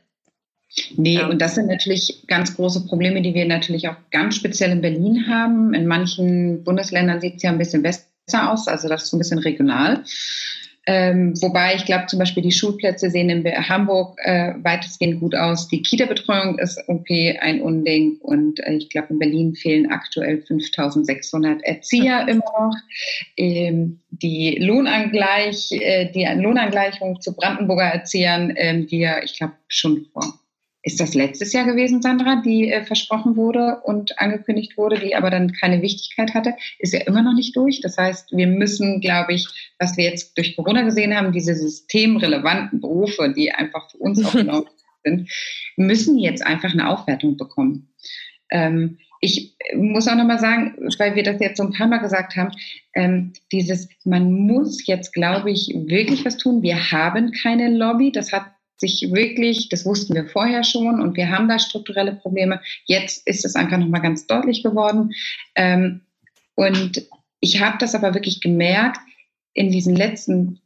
[0.95, 4.81] Nee, und das sind natürlich ganz große Probleme, die wir natürlich auch ganz speziell in
[4.81, 5.73] Berlin haben.
[5.73, 9.19] In manchen Bundesländern sieht es ja ein bisschen besser aus, also das ist so ein
[9.19, 10.03] bisschen regional.
[10.89, 15.67] Ähm, wobei ich glaube, zum Beispiel die Schulplätze sehen in Hamburg äh, weitestgehend gut aus.
[15.67, 21.61] Die Kita-Betreuung ist okay ein Unding und äh, ich glaube, in Berlin fehlen aktuell 5600
[21.63, 22.75] Erzieher immer noch.
[23.35, 30.05] Ähm, die Lohnangleich, äh, die Lohnangleichung zu Brandenburger Erziehern, ähm, die ja, ich glaube, schon
[30.13, 30.39] vor
[30.87, 35.29] ist das letztes Jahr gewesen, Sandra, die äh, versprochen wurde und angekündigt wurde, die aber
[35.29, 37.81] dann keine Wichtigkeit hatte, ist ja immer noch nicht durch.
[37.81, 39.47] Das heißt, wir müssen, glaube ich,
[39.79, 44.31] was wir jetzt durch Corona gesehen haben, diese systemrelevanten Berufe, die einfach für uns auch
[44.33, 44.65] genau
[45.03, 45.29] sind,
[45.75, 47.89] müssen jetzt einfach eine Aufwertung bekommen.
[48.49, 52.37] Ähm, ich muss auch nochmal sagen, weil wir das jetzt so ein paar Mal gesagt
[52.37, 52.51] haben,
[52.93, 56.61] ähm, dieses, man muss jetzt, glaube ich, wirklich was tun.
[56.61, 58.13] Wir haben keine Lobby.
[58.13, 58.45] Das hat
[58.77, 62.61] sich wirklich, das wussten wir vorher schon und wir haben da strukturelle Probleme.
[62.85, 65.11] Jetzt ist es einfach nochmal ganz deutlich geworden.
[65.55, 66.01] Ähm,
[66.55, 67.07] und
[67.39, 68.99] ich habe das aber wirklich gemerkt
[69.53, 70.61] in diesen letzten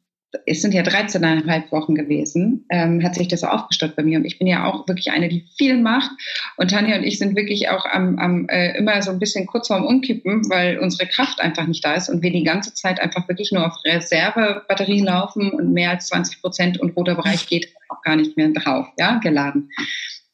[0.45, 4.17] es sind ja 13,5 Wochen gewesen, ähm, hat sich das so aufgestaut bei mir.
[4.17, 6.11] Und ich bin ja auch wirklich eine, die viel macht.
[6.57, 9.67] Und Tanja und ich sind wirklich auch am, am äh, immer so ein bisschen kurz
[9.67, 13.27] vorm Umkippen, weil unsere Kraft einfach nicht da ist und wir die ganze Zeit einfach
[13.27, 18.15] wirklich nur auf Reservebatterie laufen und mehr als 20 Prozent und roter Bereich geht gar
[18.15, 19.69] nicht mehr drauf, ja, geladen.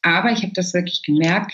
[0.02, 1.52] Aber ich habe das wirklich gemerkt,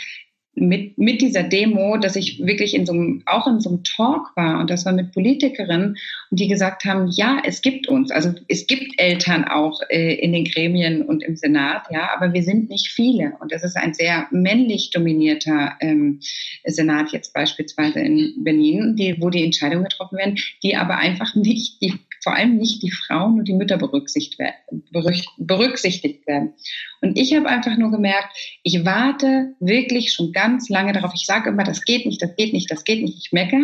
[0.56, 4.30] mit, mit dieser Demo, dass ich wirklich in so einem, auch in so einem Talk
[4.36, 5.96] war und das war mit Politikerinnen
[6.30, 10.32] und die gesagt haben, ja, es gibt uns, also es gibt Eltern auch äh, in
[10.32, 13.94] den Gremien und im Senat, ja, aber wir sind nicht viele und das ist ein
[13.94, 16.20] sehr männlich dominierter ähm,
[16.64, 21.82] Senat jetzt beispielsweise in Berlin, die, wo die Entscheidungen getroffen werden, die aber einfach nicht
[21.82, 24.40] die vor allem nicht die Frauen und die Mütter berücksichtigt
[26.26, 26.54] werden.
[27.00, 31.12] Und ich habe einfach nur gemerkt, ich warte wirklich schon ganz lange darauf.
[31.14, 33.18] Ich sage immer, das geht nicht, das geht nicht, das geht nicht.
[33.18, 33.56] Ich mecke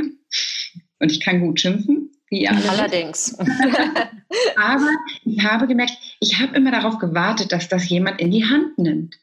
[1.00, 2.12] und ich kann gut schimpfen.
[2.28, 3.36] Wie Allerdings.
[4.56, 4.90] Aber
[5.24, 9.18] ich habe gemerkt, ich habe immer darauf gewartet, dass das jemand in die Hand nimmt.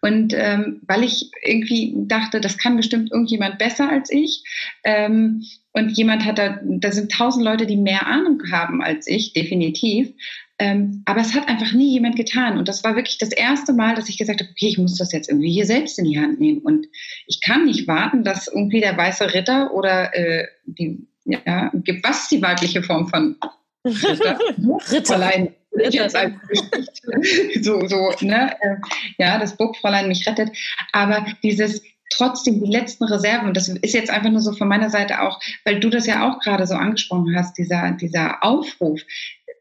[0.00, 4.44] Und ähm, weil ich irgendwie dachte, das kann bestimmt irgendjemand besser als ich.
[4.84, 5.44] Ähm,
[5.78, 10.12] und jemand hat da, da sind tausend Leute, die mehr Ahnung haben als ich, definitiv.
[10.58, 12.58] Ähm, aber es hat einfach nie jemand getan.
[12.58, 15.12] Und das war wirklich das erste Mal, dass ich gesagt habe, okay, ich muss das
[15.12, 16.58] jetzt irgendwie hier selbst in die Hand nehmen.
[16.58, 16.86] Und
[17.26, 22.22] ich kann nicht warten, dass irgendwie der weiße Ritter oder äh, die, ja, gibt was
[22.22, 23.36] ist die weibliche Form von
[23.84, 24.38] Ritter?
[24.90, 25.54] Ritterlein
[25.90, 26.16] jetzt
[27.62, 28.76] so, so, ne, äh,
[29.18, 30.50] ja, das Burgfräulein mich rettet.
[30.92, 35.22] Aber dieses trotzdem die letzten Reserven, das ist jetzt einfach nur so von meiner Seite
[35.22, 39.00] auch, weil du das ja auch gerade so angesprochen hast, dieser, dieser Aufruf.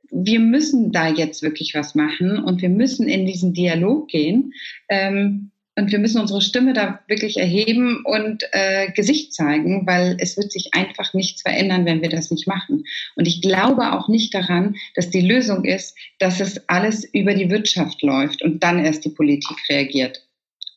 [0.09, 4.53] Wir müssen da jetzt wirklich was machen und wir müssen in diesen Dialog gehen.
[4.89, 10.35] Ähm, und wir müssen unsere Stimme da wirklich erheben und äh, Gesicht zeigen, weil es
[10.35, 12.83] wird sich einfach nichts verändern, wenn wir das nicht machen.
[13.15, 17.51] Und ich glaube auch nicht daran, dass die Lösung ist, dass es alles über die
[17.51, 20.27] Wirtschaft läuft und dann erst die Politik reagiert.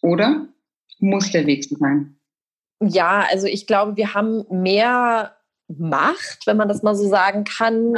[0.03, 0.47] Oder
[1.03, 2.17] muss der Weg sein?
[2.83, 5.37] Ja, also ich glaube, wir haben mehr
[5.79, 7.95] Macht, wenn man das mal so sagen kann,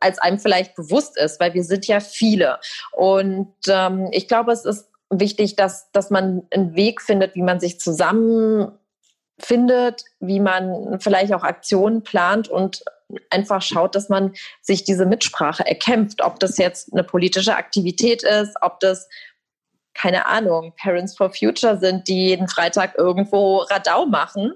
[0.00, 2.58] als einem vielleicht bewusst ist, weil wir sind ja viele.
[2.92, 7.60] Und ähm, ich glaube, es ist wichtig, dass, dass man einen Weg findet, wie man
[7.60, 12.82] sich zusammenfindet, wie man vielleicht auch Aktionen plant und
[13.28, 14.32] einfach schaut, dass man
[14.62, 19.08] sich diese Mitsprache erkämpft, ob das jetzt eine politische Aktivität ist, ob das
[20.00, 24.54] keine Ahnung, Parents for Future sind, die jeden Freitag irgendwo Radau machen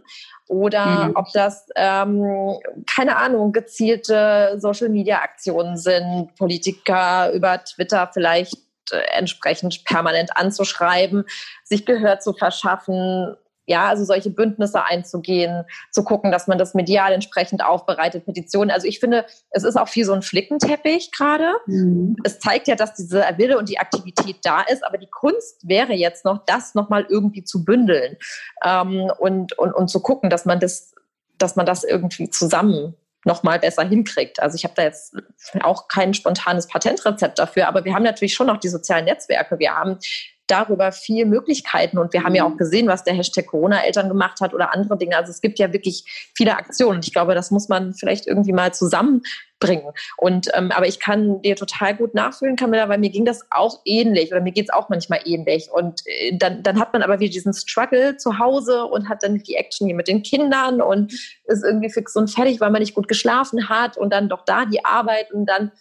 [0.49, 1.17] oder mhm.
[1.17, 8.57] ob das, ähm, keine Ahnung, gezielte Social-Media-Aktionen sind, Politiker über Twitter vielleicht
[8.91, 11.25] äh, entsprechend permanent anzuschreiben,
[11.63, 17.13] sich Gehör zu verschaffen, ja, also solche Bündnisse einzugehen, zu gucken, dass man das medial
[17.13, 18.71] entsprechend aufbereitet, Petitionen.
[18.71, 21.53] Also ich finde, es ist auch viel so ein Flickenteppich gerade.
[21.67, 22.17] Mhm.
[22.25, 25.95] Es zeigt ja, dass diese Wille und die Aktivität da ist, aber die Kunst wäre
[25.95, 28.17] jetzt noch, das nochmal irgendwie zu bündeln
[28.65, 30.95] ähm, und, und, und zu gucken, dass man das,
[31.39, 34.41] dass man das irgendwie zusammen noch mal besser hinkriegt.
[34.41, 35.17] Also ich habe da jetzt
[35.63, 39.59] auch kein spontanes Patentrezept dafür, aber wir haben natürlich schon noch die sozialen Netzwerke.
[39.59, 39.99] Wir haben
[40.47, 41.99] darüber viel Möglichkeiten.
[41.99, 42.59] Und wir haben ja auch mhm.
[42.59, 45.17] gesehen, was der Hashtag Corona-Eltern gemacht hat oder andere Dinge.
[45.17, 46.05] Also es gibt ja wirklich
[46.35, 46.97] viele Aktionen.
[46.97, 49.93] Und ich glaube, das muss man vielleicht irgendwie mal zusammenbringen.
[50.19, 53.81] Und ähm, aber ich kann dir total gut nachfühlen, Camilla, weil mir ging das auch
[53.85, 55.71] ähnlich oder mir geht es auch manchmal ähnlich.
[55.73, 59.39] Und äh, dann, dann hat man aber wieder diesen Struggle zu Hause und hat dann
[59.39, 61.13] die Action hier mit den Kindern und
[61.45, 64.67] ist irgendwie fix und fertig, weil man nicht gut geschlafen hat und dann doch da
[64.67, 65.73] die Arbeit und dann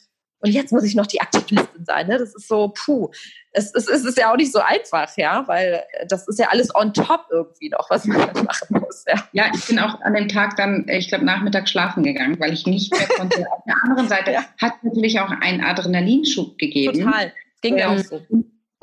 [0.44, 2.08] und jetzt muss ich noch die Aktivistin sein.
[2.08, 2.18] Ne?
[2.18, 3.10] Das ist so, puh,
[3.52, 6.76] es, es, es ist ja auch nicht so einfach, ja, weil das ist ja alles
[6.76, 9.06] on top irgendwie noch, was man dann machen muss.
[9.08, 12.52] Ja, ja ich bin auch an dem Tag dann, ich glaube, Nachmittag schlafen gegangen, weil
[12.52, 13.50] ich nicht mehr konnte.
[13.50, 14.44] Auf der anderen Seite ja.
[14.62, 17.06] hat natürlich auch einen Adrenalinschub gegeben.
[17.06, 17.32] Total.
[17.62, 18.22] Ging mir ähm, auch so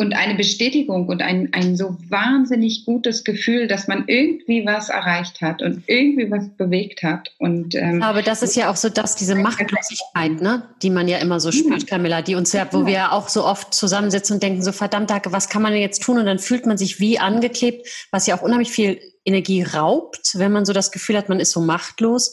[0.00, 5.42] und eine Bestätigung und ein, ein so wahnsinnig gutes Gefühl, dass man irgendwie was erreicht
[5.42, 7.30] hat und irgendwie was bewegt hat.
[7.38, 11.18] Und, ähm, Aber das ist ja auch so, dass diese Machtlosigkeit, ne, die man ja
[11.18, 14.42] immer so spürt, Camilla, die uns ja, wo wir ja auch so oft zusammensitzen und
[14.42, 16.16] denken, so verdammt, was kann man denn jetzt tun?
[16.16, 20.50] Und dann fühlt man sich wie angeklebt, was ja auch unheimlich viel Energie raubt, wenn
[20.50, 22.32] man so das Gefühl hat, man ist so machtlos.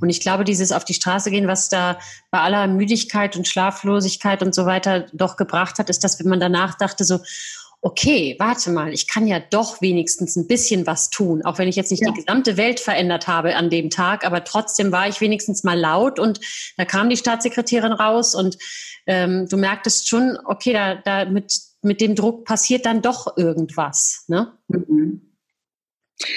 [0.00, 1.98] Und ich glaube, dieses auf die Straße gehen, was da
[2.30, 6.40] bei aller Müdigkeit und Schlaflosigkeit und so weiter doch gebracht hat, ist, dass wenn man
[6.40, 7.20] danach dachte so,
[7.82, 11.74] okay, warte mal, ich kann ja doch wenigstens ein bisschen was tun, auch wenn ich
[11.74, 12.12] jetzt nicht ja.
[12.12, 16.20] die gesamte Welt verändert habe an dem Tag, aber trotzdem war ich wenigstens mal laut
[16.20, 16.40] und
[16.76, 18.56] da kam die Staatssekretärin raus und
[19.06, 21.52] ähm, du merktest schon, okay, da, da mit,
[21.82, 24.24] mit dem Druck passiert dann doch irgendwas.
[24.28, 24.52] Ne?
[24.68, 25.31] Mhm.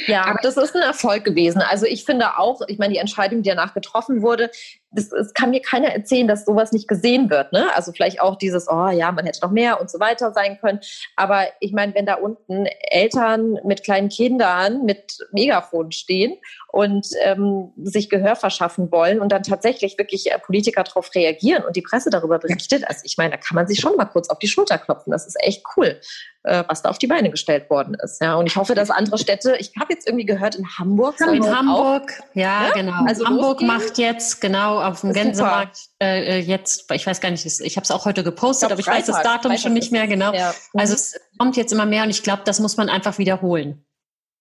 [0.07, 1.61] Ja, aber das ist ein Erfolg gewesen.
[1.61, 4.51] Also ich finde auch, ich meine, die Entscheidung, die danach getroffen wurde,
[4.95, 7.51] das, das kann mir keiner erzählen, dass sowas nicht gesehen wird.
[7.51, 7.67] Ne?
[7.75, 10.79] Also vielleicht auch dieses, oh ja, man hätte noch mehr und so weiter sein können.
[11.15, 16.37] Aber ich meine, wenn da unten Eltern mit kleinen Kindern mit Megafon stehen
[16.75, 21.75] und ähm, sich Gehör verschaffen wollen und dann tatsächlich wirklich äh, Politiker darauf reagieren und
[21.75, 24.39] die Presse darüber berichtet, also ich meine, da kann man sich schon mal kurz auf
[24.39, 25.11] die Schulter klopfen.
[25.11, 25.99] Das ist echt cool,
[26.43, 28.21] äh, was da auf die Beine gestellt worden ist.
[28.21, 31.15] Ja, und ich hoffe, dass andere Städte, ich habe jetzt irgendwie gehört, in Hamburg.
[31.21, 33.05] In Hamburg, auch, ja, ja, genau.
[33.05, 33.67] Also Hamburg losgehen.
[33.67, 37.91] macht jetzt genau auf dem Gänsemarkt äh, jetzt, ich weiß gar nicht, ich habe es
[37.91, 40.33] auch heute gepostet, ich aber ich Freitag, weiß das Datum Freitag schon nicht mehr genau.
[40.33, 40.53] Ja.
[40.73, 43.85] Also es kommt jetzt immer mehr und ich glaube, das muss man einfach wiederholen.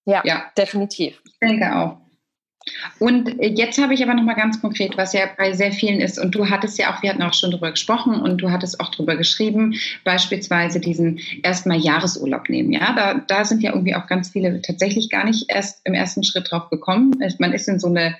[0.06, 1.20] Ja, ja, definitiv.
[1.24, 2.04] Ich denke auch.
[2.98, 6.00] Und äh, jetzt habe ich aber noch mal ganz konkret, was ja bei sehr vielen
[6.00, 6.18] ist.
[6.18, 8.90] Und du hattest ja auch, wir hatten auch schon darüber gesprochen und du hattest auch
[8.90, 12.72] darüber geschrieben, beispielsweise diesen erstmal Jahresurlaub nehmen.
[12.72, 16.24] Ja, da, da sind ja irgendwie auch ganz viele tatsächlich gar nicht erst im ersten
[16.24, 17.14] Schritt drauf gekommen.
[17.38, 18.16] Man ist in so eine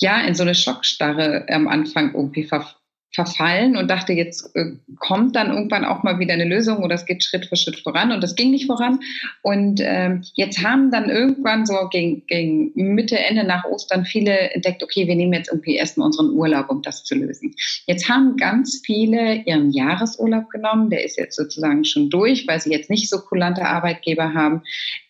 [0.00, 2.66] ja, in so eine Schockstarre am Anfang irgendwie ver
[3.10, 7.06] verfallen und dachte, jetzt äh, kommt dann irgendwann auch mal wieder eine Lösung oder es
[7.06, 9.00] geht Schritt für Schritt voran und das ging nicht voran.
[9.42, 14.82] Und ähm, jetzt haben dann irgendwann so gegen, gegen Mitte, Ende nach Ostern viele entdeckt,
[14.82, 17.54] okay, wir nehmen jetzt irgendwie erstmal unseren Urlaub, um das zu lösen.
[17.86, 22.70] Jetzt haben ganz viele ihren Jahresurlaub genommen, der ist jetzt sozusagen schon durch, weil sie
[22.70, 24.62] jetzt nicht so kulante Arbeitgeber haben.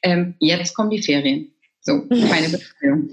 [0.03, 1.53] Ähm, jetzt kommen die Ferien.
[1.81, 2.48] So, keine
[2.81, 3.11] Betreuung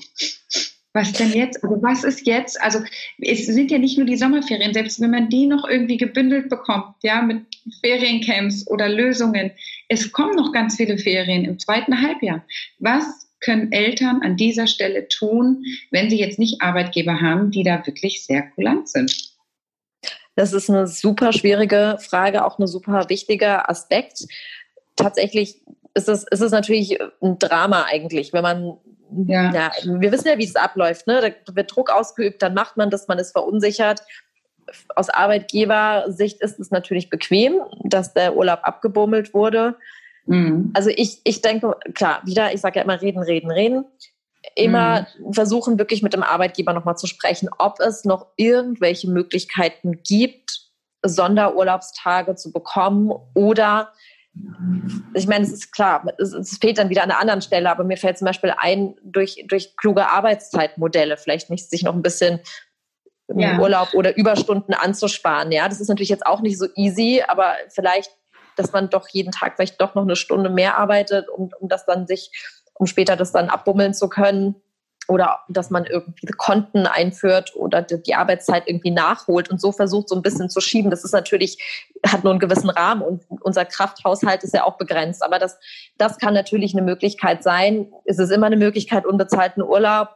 [0.95, 1.63] was denn jetzt?
[1.63, 2.59] Also was ist jetzt?
[2.61, 2.79] Also
[3.19, 6.95] es sind ja nicht nur die Sommerferien, selbst wenn man die noch irgendwie gebündelt bekommt,
[7.03, 7.45] ja, mit
[7.83, 9.51] Feriencamps oder Lösungen.
[9.89, 12.43] Es kommen noch ganz viele Ferien im zweiten Halbjahr.
[12.79, 17.85] Was können Eltern an dieser Stelle tun, wenn sie jetzt nicht Arbeitgeber haben, die da
[17.85, 19.35] wirklich sehr kulant sind?
[20.35, 24.25] Das ist eine super schwierige Frage, auch ein super wichtiger Aspekt.
[24.95, 25.61] Tatsächlich
[25.93, 28.77] ist es, ist es natürlich ein Drama eigentlich, wenn man,
[29.27, 29.51] ja.
[29.51, 31.35] ja wir wissen ja, wie es abläuft, ne?
[31.45, 34.01] Da wird Druck ausgeübt, dann macht man das, man ist verunsichert.
[34.95, 39.75] Aus Arbeitgebersicht ist es natürlich bequem, dass der Urlaub abgebummelt wurde.
[40.25, 40.71] Mhm.
[40.73, 43.85] Also ich, ich denke, klar, wieder, ich sage ja immer reden, reden, reden.
[44.55, 45.33] Immer mhm.
[45.33, 50.65] versuchen, wirklich mit dem Arbeitgeber nochmal zu sprechen, ob es noch irgendwelche Möglichkeiten gibt,
[51.03, 53.91] Sonderurlaubstage zu bekommen oder
[55.13, 57.83] ich meine, es ist klar, es, es, fehlt dann wieder an einer anderen Stelle, aber
[57.83, 62.41] mir fällt zum Beispiel ein, durch, durch kluge Arbeitszeitmodelle vielleicht nicht sich noch ein bisschen
[63.33, 63.59] ja.
[63.59, 65.51] Urlaub oder Überstunden anzusparen.
[65.51, 68.11] Ja, das ist natürlich jetzt auch nicht so easy, aber vielleicht,
[68.57, 71.85] dass man doch jeden Tag vielleicht doch noch eine Stunde mehr arbeitet, um, um das
[71.85, 72.31] dann sich,
[72.73, 74.55] um später das dann abbummeln zu können
[75.07, 80.15] oder dass man irgendwie Konten einführt oder die Arbeitszeit irgendwie nachholt und so versucht, so
[80.15, 80.89] ein bisschen zu schieben.
[80.89, 81.57] Das ist natürlich,
[82.05, 85.23] hat nur einen gewissen Rahmen und unser Krafthaushalt ist ja auch begrenzt.
[85.23, 85.57] Aber das,
[85.97, 87.91] das kann natürlich eine Möglichkeit sein.
[88.05, 90.09] Es ist immer eine Möglichkeit, unbezahlten Urlaub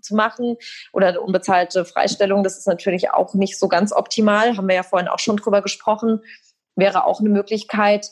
[0.00, 0.56] zu machen
[0.92, 2.42] oder unbezahlte Freistellung.
[2.42, 4.56] Das ist natürlich auch nicht so ganz optimal.
[4.56, 6.20] Haben wir ja vorhin auch schon drüber gesprochen.
[6.74, 8.08] Wäre auch eine Möglichkeit.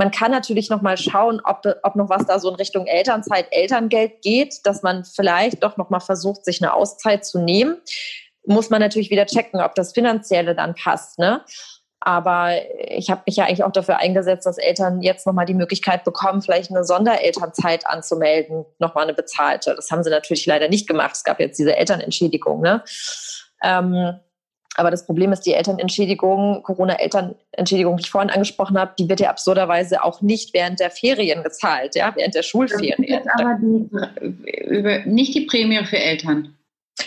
[0.00, 3.48] Man kann natürlich noch mal schauen, ob, ob noch was da so in Richtung Elternzeit,
[3.50, 7.76] Elterngeld geht, dass man vielleicht doch noch mal versucht, sich eine Auszeit zu nehmen.
[8.46, 11.18] Muss man natürlich wieder checken, ob das Finanzielle dann passt.
[11.18, 11.44] Ne?
[12.00, 16.02] Aber ich habe mich ja eigentlich auch dafür eingesetzt, dass Eltern jetzt nochmal die Möglichkeit
[16.02, 19.74] bekommen, vielleicht eine Sonderelternzeit anzumelden, nochmal eine bezahlte.
[19.74, 21.12] Das haben sie natürlich leider nicht gemacht.
[21.12, 22.62] Es gab jetzt diese Elternentschädigung.
[22.62, 22.82] Ne?
[23.62, 24.18] Ähm,
[24.76, 29.30] aber das Problem ist, die Elternentschädigung, Corona-Elternentschädigung, die ich vorhin angesprochen habe, die wird ja
[29.30, 33.26] absurderweise auch nicht während der Ferien gezahlt, ja, während der Schulferien.
[33.34, 33.88] Aber die,
[34.68, 36.56] über, nicht die Prämie für Eltern.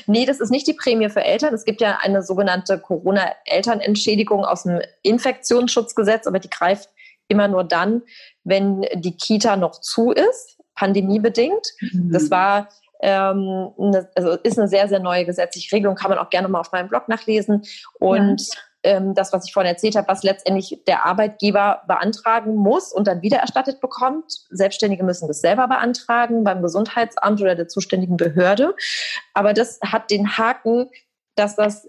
[0.08, 1.54] Nee, das ist nicht die Prämie für Eltern.
[1.54, 6.90] Es gibt ja eine sogenannte Corona-Elternentschädigung aus dem Infektionsschutzgesetz, aber die greift
[7.28, 8.02] immer nur dann,
[8.44, 11.66] wenn die Kita noch zu ist, pandemiebedingt.
[11.80, 12.12] Mhm.
[12.12, 12.70] Das war
[13.04, 16.62] ähm, eine, also ist eine sehr, sehr neue gesetzliche Regelung, kann man auch gerne mal
[16.62, 17.64] auf meinem Blog nachlesen.
[18.00, 18.56] Und ja.
[18.84, 23.22] ähm, das, was ich vorhin erzählt habe, was letztendlich der Arbeitgeber beantragen muss und dann
[23.22, 24.32] wiedererstattet bekommt.
[24.50, 28.74] Selbstständige müssen das selber beantragen beim Gesundheitsamt oder der zuständigen Behörde.
[29.34, 30.90] Aber das hat den Haken,
[31.36, 31.86] dass das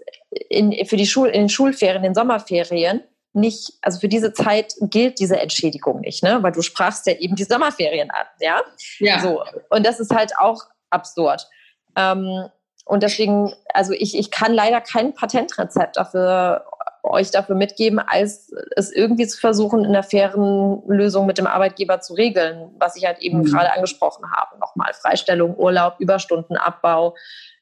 [0.49, 4.73] in, für die Schul in den Schulferien, in den Sommerferien nicht, also für diese Zeit
[4.81, 6.41] gilt diese Entschädigung nicht, ne?
[6.41, 8.61] Weil du sprachst ja eben die Sommerferien an, ja?
[8.99, 9.19] Ja.
[9.19, 9.43] So.
[9.69, 10.63] Und das ist halt auch
[10.95, 11.47] absurd.
[11.95, 12.49] Ähm,
[12.85, 16.65] und deswegen, also ich, ich kann leider kein Patentrezept dafür
[17.05, 22.01] euch dafür mitgeben, als es irgendwie zu versuchen, in der fairen Lösung mit dem Arbeitgeber
[22.01, 23.45] zu regeln, was ich halt eben mhm.
[23.45, 24.59] gerade angesprochen habe.
[24.59, 27.15] Nochmal Freistellung, Urlaub, Überstundenabbau,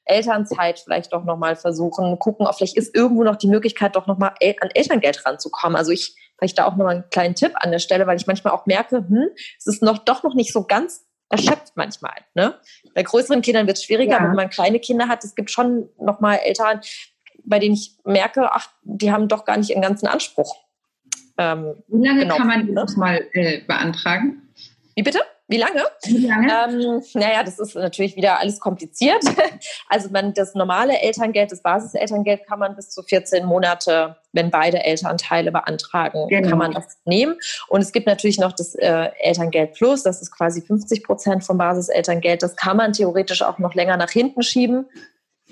[0.05, 4.33] Elternzeit vielleicht doch nochmal versuchen, gucken, ob vielleicht ist irgendwo noch die Möglichkeit, doch nochmal
[4.59, 5.77] an Elterngeld ranzukommen.
[5.77, 8.53] Also ich, vielleicht da auch nochmal einen kleinen Tipp an der Stelle, weil ich manchmal
[8.53, 12.15] auch merke, hm, es ist noch doch noch nicht so ganz erschöpft manchmal.
[12.35, 12.55] Ne?
[12.93, 14.23] Bei größeren Kindern wird es schwieriger, ja.
[14.23, 16.81] wenn man kleine Kinder hat, es gibt schon nochmal Eltern,
[17.43, 20.55] bei denen ich merke, ach, die haben doch gar nicht ihren ganzen Anspruch.
[21.37, 24.53] Ähm, Wie lange genau, kann man das mal äh, beantragen?
[24.95, 25.19] Wie bitte?
[25.49, 25.83] Wie lange?
[26.05, 26.47] Wie lange?
[26.47, 29.23] Ähm, naja, das ist natürlich wieder alles kompliziert.
[29.87, 34.83] Also man, das normale Elterngeld, das Basiselterngeld kann man bis zu 14 Monate, wenn beide
[34.83, 36.49] Elternteile beantragen, genau.
[36.49, 37.35] kann man das nehmen.
[37.67, 41.57] Und es gibt natürlich noch das äh, Elterngeld Plus, das ist quasi 50 Prozent vom
[41.57, 42.43] Basiselterngeld.
[42.43, 44.87] Das kann man theoretisch auch noch länger nach hinten schieben.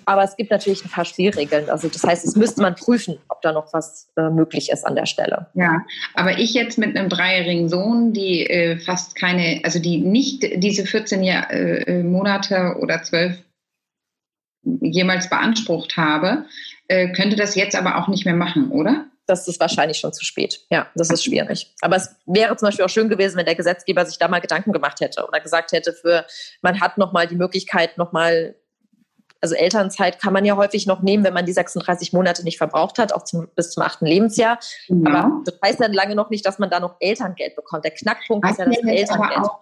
[0.05, 1.69] Aber es gibt natürlich ein paar Spielregeln.
[1.69, 4.95] Also das heißt, es müsste man prüfen, ob da noch was äh, möglich ist an
[4.95, 5.47] der Stelle.
[5.53, 10.43] Ja, aber ich jetzt mit einem dreijährigen Sohn, die äh, fast keine, also die nicht
[10.63, 13.37] diese 14 Jahr, äh, Monate oder 12
[14.63, 16.45] jemals beansprucht habe,
[16.87, 19.05] äh, könnte das jetzt aber auch nicht mehr machen, oder?
[19.31, 20.61] das ist wahrscheinlich schon zu spät.
[20.69, 21.73] Ja, das ist schwierig.
[21.81, 24.73] Aber es wäre zum Beispiel auch schön gewesen, wenn der Gesetzgeber sich da mal Gedanken
[24.73, 26.25] gemacht hätte oder gesagt hätte, für
[26.61, 28.55] man hat noch mal die Möglichkeit, noch mal
[29.41, 32.99] also Elternzeit kann man ja häufig noch nehmen, wenn man die 36 Monate nicht verbraucht
[32.99, 34.60] hat, auch zum, bis zum achten Lebensjahr.
[34.88, 34.97] Ja.
[35.06, 37.84] Aber das heißt ja lange noch nicht, dass man da noch Elterngeld bekommt.
[37.84, 39.38] Der Knackpunkt Was ist ja das Elterngeld.
[39.38, 39.60] Aber auch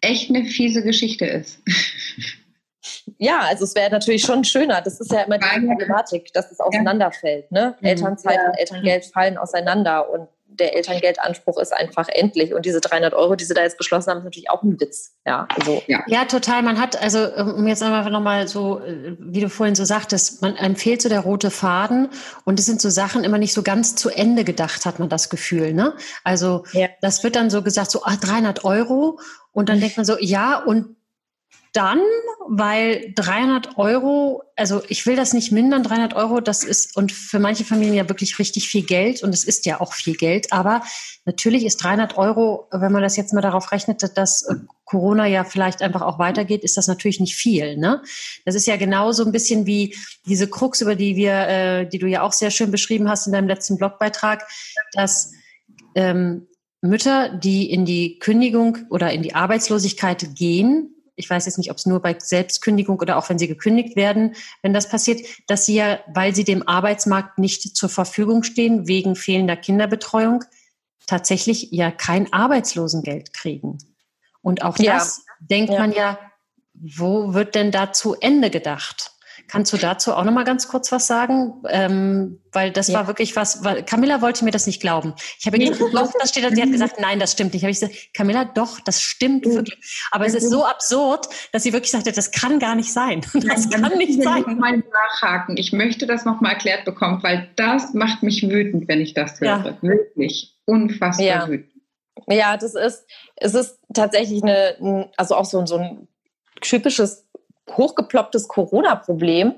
[0.00, 1.60] echt eine fiese Geschichte ist.
[3.18, 4.80] Ja, also es wäre natürlich schon schöner.
[4.80, 7.52] Das ist ja immer die Problematik, dass es auseinanderfällt.
[7.52, 7.76] Ne?
[7.78, 7.86] Mhm.
[7.86, 8.46] Elternzeit ja.
[8.46, 10.28] und Elterngeld fallen auseinander und
[10.60, 12.54] der Elterngeldanspruch ist einfach endlich.
[12.54, 15.16] Und diese 300 Euro, die sie da jetzt beschlossen haben, ist natürlich auch ein Witz.
[15.26, 15.82] Ja, also.
[15.86, 16.02] ja.
[16.06, 16.62] ja total.
[16.62, 20.56] Man hat, also um jetzt einfach nochmal so, äh, wie du vorhin so sagtest, man
[20.56, 22.10] empfiehlt so der rote Faden
[22.44, 25.30] und es sind so Sachen immer nicht so ganz zu Ende gedacht, hat man das
[25.30, 25.72] Gefühl.
[25.72, 25.94] Ne?
[26.22, 26.88] Also ja.
[27.00, 29.18] das wird dann so gesagt, so ah, 300 Euro
[29.52, 30.96] und dann denkt man so, ja, und
[31.72, 32.00] dann,
[32.48, 37.38] weil 300 Euro, also ich will das nicht mindern, 300 Euro, das ist und für
[37.38, 40.82] manche Familien ja wirklich richtig viel Geld und es ist ja auch viel Geld, aber
[41.24, 45.44] natürlich ist 300 Euro, wenn man das jetzt mal darauf rechnet, dass äh, Corona ja
[45.44, 47.76] vielleicht einfach auch weitergeht, ist das natürlich nicht viel.
[47.76, 48.02] Ne?
[48.44, 49.96] Das ist ja genauso ein bisschen wie
[50.26, 53.32] diese Krux, über die wir, äh, die du ja auch sehr schön beschrieben hast in
[53.32, 54.44] deinem letzten Blogbeitrag,
[54.94, 55.30] dass
[55.94, 56.48] ähm,
[56.82, 61.76] Mütter, die in die Kündigung oder in die Arbeitslosigkeit gehen, ich weiß jetzt nicht, ob
[61.76, 65.76] es nur bei Selbstkündigung oder auch wenn sie gekündigt werden, wenn das passiert, dass sie
[65.76, 70.42] ja, weil sie dem Arbeitsmarkt nicht zur Verfügung stehen, wegen fehlender Kinderbetreuung,
[71.06, 73.78] tatsächlich ja kein Arbeitslosengeld kriegen.
[74.42, 74.84] Und auch das
[75.26, 75.34] ja.
[75.40, 75.78] denkt ja.
[75.78, 76.18] man ja,
[76.74, 79.12] wo wird denn da zu Ende gedacht?
[79.50, 81.54] Kannst du dazu auch noch mal ganz kurz was sagen?
[81.68, 83.00] Ähm, weil das ja.
[83.00, 85.14] war wirklich was, weil Camilla wollte mir das nicht glauben.
[85.40, 87.62] Ich habe gesagt, doch, das steht, und sie hat gesagt, nein, das stimmt nicht.
[87.64, 89.54] Habe ich gesagt, Camilla, doch, das stimmt mhm.
[89.54, 90.04] wirklich.
[90.12, 93.22] Aber es ist so absurd, dass sie wirklich sagte, das kann gar nicht sein.
[93.50, 94.44] Das Nein, kann nicht sein.
[94.46, 95.56] Ich mal nachhaken.
[95.56, 99.40] Ich möchte das noch mal erklärt bekommen, weil das macht mich wütend, wenn ich das
[99.40, 99.48] höre.
[99.48, 99.78] Ja.
[99.80, 100.56] Wirklich.
[100.66, 101.48] Unfassbar ja.
[101.48, 101.72] wütend.
[102.28, 106.08] Ja, das ist, es ist tatsächlich eine, also auch so, so ein
[106.60, 107.26] typisches
[107.70, 109.54] hochgeplopptes Corona-Problem,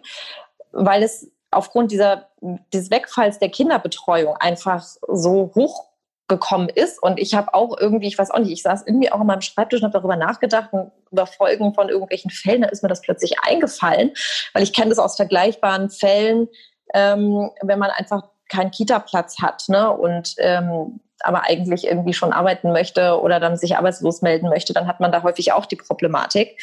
[0.72, 2.28] weil es aufgrund dieser,
[2.72, 5.92] des Wegfalls der Kinderbetreuung einfach so hoch
[6.28, 7.02] gekommen ist.
[7.02, 9.42] Und ich habe auch irgendwie, ich weiß auch nicht, ich saß irgendwie auch an meinem
[9.42, 13.02] Schreibtisch und habe darüber nachgedacht und über Folgen von irgendwelchen Fällen, da ist mir das
[13.02, 14.12] plötzlich eingefallen,
[14.54, 16.48] weil ich kenne das aus vergleichbaren Fällen,
[16.94, 19.90] ähm, wenn man einfach keinen Kita-Platz hat ne?
[19.90, 24.86] und ähm, aber eigentlich irgendwie schon arbeiten möchte oder dann sich arbeitslos melden möchte, dann
[24.86, 26.60] hat man da häufig auch die Problematik.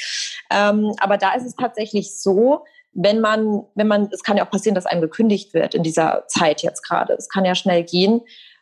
[0.51, 4.51] Ähm, aber da ist es tatsächlich so, wenn man, wenn man, es kann ja auch
[4.51, 7.13] passieren, dass einem gekündigt wird in dieser Zeit jetzt gerade.
[7.13, 8.21] Es kann ja schnell gehen.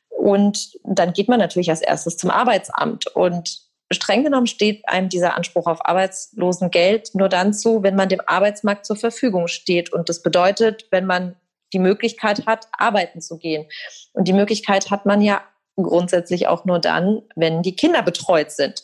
[0.10, 3.08] Und dann geht man natürlich als erstes zum Arbeitsamt.
[3.08, 8.22] Und streng genommen steht einem dieser Anspruch auf Arbeitslosengeld nur dann zu, wenn man dem
[8.26, 9.94] Arbeitsmarkt zur Verfügung steht.
[9.94, 11.36] Und das bedeutet, wenn man
[11.74, 13.68] die Möglichkeit hat, arbeiten zu gehen.
[14.14, 15.42] Und die Möglichkeit hat man ja
[15.84, 18.84] grundsätzlich auch nur dann, wenn die Kinder betreut sind.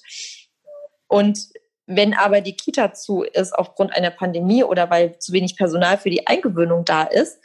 [1.08, 1.50] Und
[1.86, 6.10] wenn aber die Kita zu ist aufgrund einer Pandemie oder weil zu wenig Personal für
[6.10, 7.40] die Eingewöhnung da ist,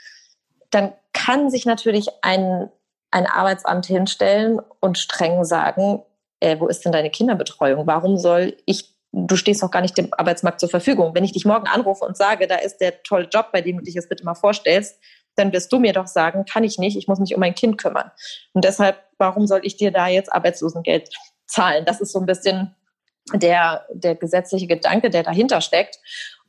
[0.70, 2.70] dann kann sich natürlich ein,
[3.10, 6.02] ein Arbeitsamt hinstellen und streng sagen,
[6.40, 7.86] äh, wo ist denn deine Kinderbetreuung?
[7.86, 11.14] Warum soll ich, du stehst doch gar nicht dem Arbeitsmarkt zur Verfügung.
[11.14, 13.84] Wenn ich dich morgen anrufe und sage, da ist der tolle Job, bei dem du
[13.84, 15.00] dich jetzt bitte mal vorstellst,
[15.38, 17.78] dann wirst du mir doch sagen, kann ich nicht, ich muss mich um mein Kind
[17.78, 18.10] kümmern.
[18.52, 21.10] Und deshalb, warum soll ich dir da jetzt Arbeitslosengeld
[21.46, 21.84] zahlen?
[21.84, 22.74] Das ist so ein bisschen
[23.32, 25.98] der, der gesetzliche Gedanke, der dahinter steckt.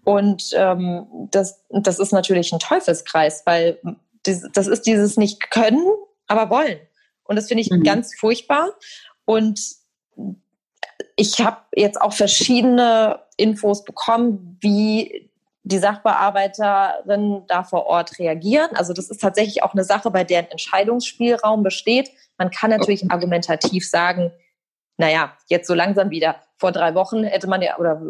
[0.04, 3.80] Und ähm, das, das ist natürlich ein Teufelskreis, weil
[4.24, 5.86] das ist dieses nicht können,
[6.28, 6.80] aber wollen.
[7.24, 7.84] Und das finde ich mhm.
[7.84, 8.74] ganz furchtbar.
[9.26, 9.62] Und
[11.16, 15.29] ich habe jetzt auch verschiedene Infos bekommen, wie
[15.64, 18.70] die Sachbearbeiterinnen da vor Ort reagieren.
[18.76, 22.12] Also das ist tatsächlich auch eine Sache, bei der ein Entscheidungsspielraum besteht.
[22.38, 23.14] Man kann natürlich okay.
[23.14, 24.32] argumentativ sagen,
[24.98, 26.36] naja, jetzt so langsam wieder.
[26.58, 28.02] Vor drei Wochen hätte man ja, oder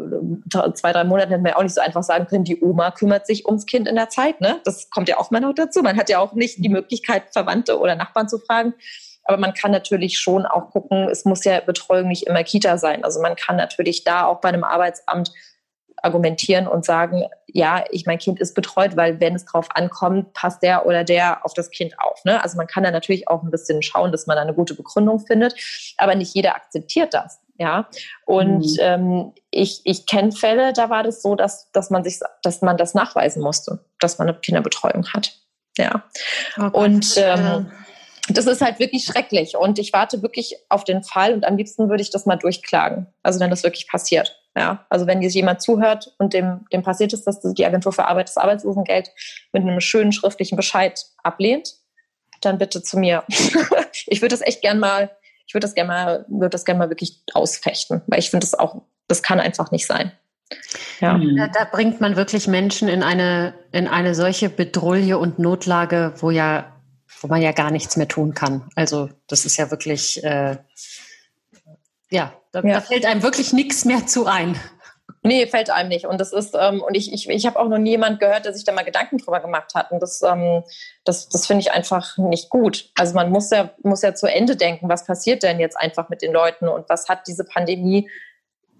[0.74, 3.26] zwei, drei Monaten hätte man ja auch nicht so einfach sagen können, die Oma kümmert
[3.26, 4.40] sich ums Kind in der Zeit.
[4.40, 4.60] Ne?
[4.64, 5.82] Das kommt ja auch mal noch dazu.
[5.82, 8.74] Man hat ja auch nicht die Möglichkeit, Verwandte oder Nachbarn zu fragen.
[9.22, 13.04] Aber man kann natürlich schon auch gucken, es muss ja Betreuung nicht immer Kita sein.
[13.04, 15.30] Also man kann natürlich da auch bei einem Arbeitsamt
[16.02, 20.62] argumentieren und sagen, ja, ich mein Kind ist betreut, weil wenn es drauf ankommt, passt
[20.62, 22.24] der oder der auf das Kind auf.
[22.24, 22.42] Ne?
[22.42, 25.20] Also man kann da natürlich auch ein bisschen schauen, dass man da eine gute Begründung
[25.20, 25.54] findet,
[25.96, 27.40] aber nicht jeder akzeptiert das.
[27.58, 27.90] Ja,
[28.24, 28.76] und mhm.
[28.80, 32.78] ähm, ich, ich kenne Fälle, da war das so, dass, dass man sich, dass man
[32.78, 35.34] das nachweisen musste, dass man eine Kinderbetreuung hat.
[35.76, 36.04] Ja.
[36.56, 36.70] Okay.
[36.72, 37.70] Und ähm,
[38.28, 39.56] das ist halt wirklich schrecklich.
[39.56, 43.06] Und ich warte wirklich auf den Fall und am liebsten würde ich das mal durchklagen.
[43.22, 44.39] Also wenn das wirklich passiert.
[44.56, 48.06] Ja, also wenn jetzt jemand zuhört und dem, dem passiert ist, dass die Agentur für
[48.06, 49.10] Arbeit das Arbeitslosengeld
[49.52, 51.74] mit einem schönen schriftlichen Bescheid ablehnt,
[52.40, 53.22] dann bitte zu mir.
[54.06, 55.10] ich würde das echt gern mal,
[55.46, 58.58] ich würde das gern mal, würde das gern mal wirklich ausfechten, weil ich finde das
[58.58, 60.12] auch, das kann einfach nicht sein.
[61.00, 61.18] Ja.
[61.36, 66.30] Da, da, bringt man wirklich Menschen in eine, in eine solche Bedrulle und Notlage, wo
[66.30, 66.76] ja,
[67.20, 68.68] wo man ja gar nichts mehr tun kann.
[68.74, 70.56] Also das ist ja wirklich, äh,
[72.10, 72.74] ja, da, ja.
[72.74, 74.58] da fällt einem wirklich nichts mehr zu ein.
[75.22, 76.06] Nee, fällt einem nicht.
[76.06, 78.54] Und das ist, ähm, und ich, ich, ich habe auch noch nie jemand gehört, der
[78.54, 79.90] sich da mal Gedanken drüber gemacht hat.
[79.90, 80.62] Und das, ähm,
[81.04, 82.90] das, das finde ich einfach nicht gut.
[82.96, 86.22] Also man muss ja, muss ja zu Ende denken, was passiert denn jetzt einfach mit
[86.22, 88.08] den Leuten und was hat diese Pandemie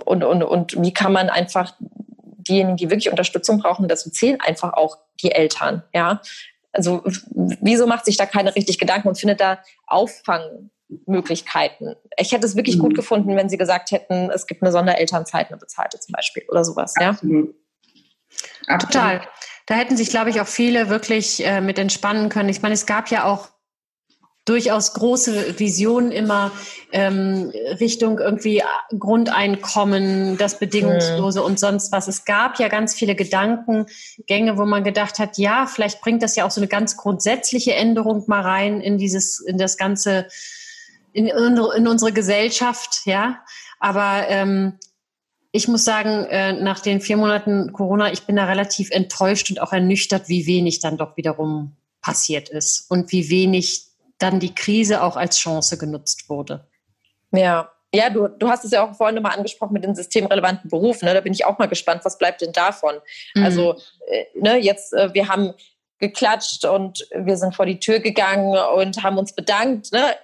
[0.04, 4.72] und, und, und wie kann man einfach diejenigen, die wirklich Unterstützung brauchen, dazu zählen einfach
[4.72, 6.22] auch die Eltern, ja.
[6.72, 7.02] Also
[7.60, 9.58] wieso macht sich da keiner richtig Gedanken und findet da
[9.88, 10.70] Auffang
[11.06, 11.94] Möglichkeiten.
[12.16, 12.82] Ich hätte es wirklich mhm.
[12.82, 16.64] gut gefunden, wenn Sie gesagt hätten, es gibt eine Sonderelternzeit, eine bezahlte zum Beispiel oder
[16.64, 16.94] sowas.
[17.00, 17.10] Ja?
[17.10, 17.54] Absolut.
[18.80, 19.20] Total.
[19.66, 22.48] Da hätten sich, glaube ich, auch viele wirklich äh, mit entspannen können.
[22.48, 23.48] Ich meine, es gab ja auch
[24.44, 26.50] durchaus große Visionen immer
[26.92, 28.62] ähm, Richtung irgendwie
[28.98, 31.46] Grundeinkommen, das Bedingungslose mhm.
[31.46, 32.08] und sonst was.
[32.08, 36.46] Es gab ja ganz viele Gedankengänge, wo man gedacht hat, ja, vielleicht bringt das ja
[36.46, 40.26] auch so eine ganz grundsätzliche Änderung mal rein in dieses, in das ganze,
[41.12, 43.40] in, in unsere Gesellschaft, ja.
[43.78, 44.78] Aber ähm,
[45.52, 49.60] ich muss sagen, äh, nach den vier Monaten Corona, ich bin da relativ enttäuscht und
[49.60, 53.86] auch ernüchtert, wie wenig dann doch wiederum passiert ist und wie wenig
[54.18, 56.68] dann die Krise auch als Chance genutzt wurde.
[57.32, 61.06] Ja, ja, du, du hast es ja auch vorhin nochmal angesprochen mit den systemrelevanten Berufen.
[61.06, 61.14] Ne?
[61.14, 62.94] Da bin ich auch mal gespannt, was bleibt denn davon?
[63.34, 63.44] Mhm.
[63.44, 65.54] Also, äh, ne, jetzt, äh, wir haben
[65.98, 69.92] geklatscht und wir sind vor die Tür gegangen und haben uns bedankt.
[69.92, 70.14] Ne?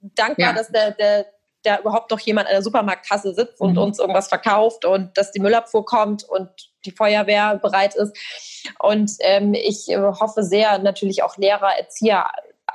[0.00, 0.52] Dankbar, ja.
[0.52, 1.26] dass der, der,
[1.64, 3.78] der überhaupt noch jemand an der Supermarktkasse sitzt und mhm.
[3.78, 6.48] uns irgendwas verkauft und dass die Müllabfuhr kommt und
[6.84, 8.16] die Feuerwehr bereit ist.
[8.78, 12.26] Und ähm, ich äh, hoffe sehr, natürlich auch Lehrer, Erzieher,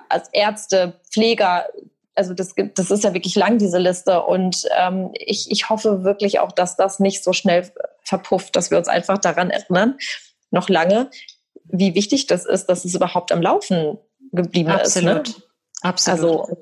[0.10, 1.68] als Ärzte, Pfleger,
[2.16, 4.24] also das das ist ja wirklich lang, diese Liste.
[4.24, 7.72] Und ähm, ich, ich hoffe wirklich auch, dass das nicht so schnell
[8.04, 9.98] verpufft, dass wir uns einfach daran erinnern,
[10.50, 11.10] noch lange,
[11.64, 13.98] wie wichtig das ist, dass es überhaupt am Laufen
[14.32, 15.30] geblieben Absolut.
[15.30, 15.38] ist.
[15.38, 15.44] Ne?
[15.82, 16.42] Absolut.
[16.42, 16.58] Also,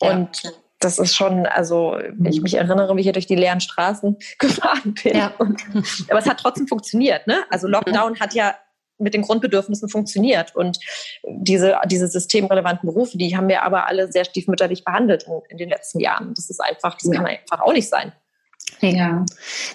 [0.00, 0.50] und ja.
[0.80, 4.94] das ist schon, also ich mich erinnere, wie ich hier durch die leeren Straßen gefahren
[5.02, 5.16] bin.
[5.16, 5.32] Ja.
[5.38, 5.62] Und,
[6.08, 7.26] aber es hat trotzdem funktioniert.
[7.26, 7.44] Ne?
[7.50, 8.54] Also Lockdown hat ja
[8.98, 10.54] mit den Grundbedürfnissen funktioniert.
[10.54, 10.78] Und
[11.24, 15.68] diese, diese systemrelevanten Berufe, die haben wir aber alle sehr stiefmütterlich behandelt in, in den
[15.68, 16.32] letzten Jahren.
[16.34, 18.12] Das ist einfach, das kann einfach auch nicht sein.
[18.80, 19.24] Ja.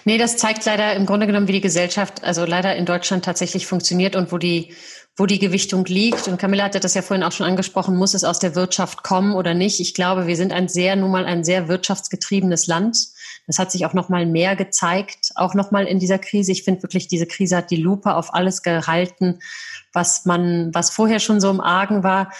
[0.04, 3.66] Nee, das zeigt leider im Grunde genommen, wie die Gesellschaft, also leider in Deutschland tatsächlich
[3.66, 4.74] funktioniert und wo die,
[5.16, 6.28] wo die Gewichtung liegt.
[6.28, 9.34] Und Camilla hatte das ja vorhin auch schon angesprochen, muss es aus der Wirtschaft kommen
[9.34, 9.80] oder nicht?
[9.80, 13.08] Ich glaube, wir sind ein sehr, nun mal ein sehr wirtschaftsgetriebenes Land.
[13.46, 16.52] Das hat sich auch noch mal mehr gezeigt, auch noch mal in dieser Krise.
[16.52, 19.40] Ich finde wirklich, diese Krise hat die Lupe auf alles gehalten,
[19.92, 22.32] was man, was vorher schon so im Argen war.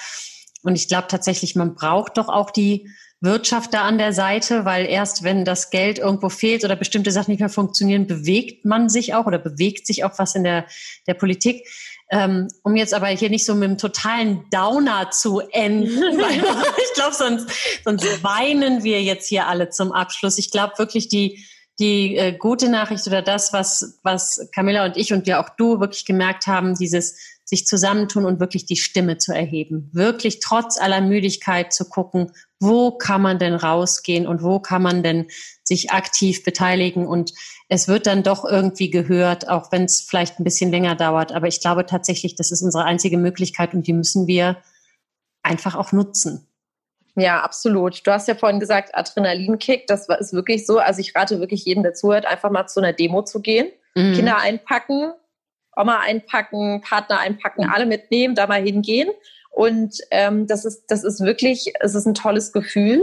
[0.62, 2.88] Und ich glaube tatsächlich, man braucht doch auch die
[3.20, 7.30] Wirtschaft da an der Seite, weil erst wenn das Geld irgendwo fehlt oder bestimmte Sachen
[7.30, 10.66] nicht mehr funktionieren, bewegt man sich auch oder bewegt sich auch was in der,
[11.06, 11.66] der Politik.
[12.14, 16.92] Ähm, um jetzt aber hier nicht so mit einem totalen Downer zu enden, weil ich
[16.92, 17.48] glaube, sonst,
[17.84, 20.36] sonst weinen wir jetzt hier alle zum Abschluss.
[20.36, 21.42] Ich glaube wirklich, die,
[21.80, 25.80] die äh, gute Nachricht oder das, was, was Camilla und ich und wir auch du
[25.80, 29.90] wirklich gemerkt haben, dieses sich zusammentun und wirklich die Stimme zu erheben.
[29.92, 35.02] Wirklich trotz aller Müdigkeit zu gucken, wo kann man denn rausgehen und wo kann man
[35.02, 35.26] denn
[35.64, 37.32] sich aktiv beteiligen und
[37.72, 41.32] es wird dann doch irgendwie gehört, auch wenn es vielleicht ein bisschen länger dauert.
[41.32, 44.58] Aber ich glaube tatsächlich, das ist unsere einzige Möglichkeit und die müssen wir
[45.42, 46.46] einfach auch nutzen.
[47.14, 48.06] Ja, absolut.
[48.06, 50.80] Du hast ja vorhin gesagt, Adrenalinkick, das ist wirklich so.
[50.80, 54.16] Also ich rate wirklich jedem, der zuhört, einfach mal zu einer Demo zu gehen, mhm.
[54.16, 55.14] Kinder einpacken,
[55.74, 59.08] Oma einpacken, Partner einpacken, alle mitnehmen, da mal hingehen.
[59.48, 63.00] Und ähm, das ist, das ist wirklich, es ist ein tolles Gefühl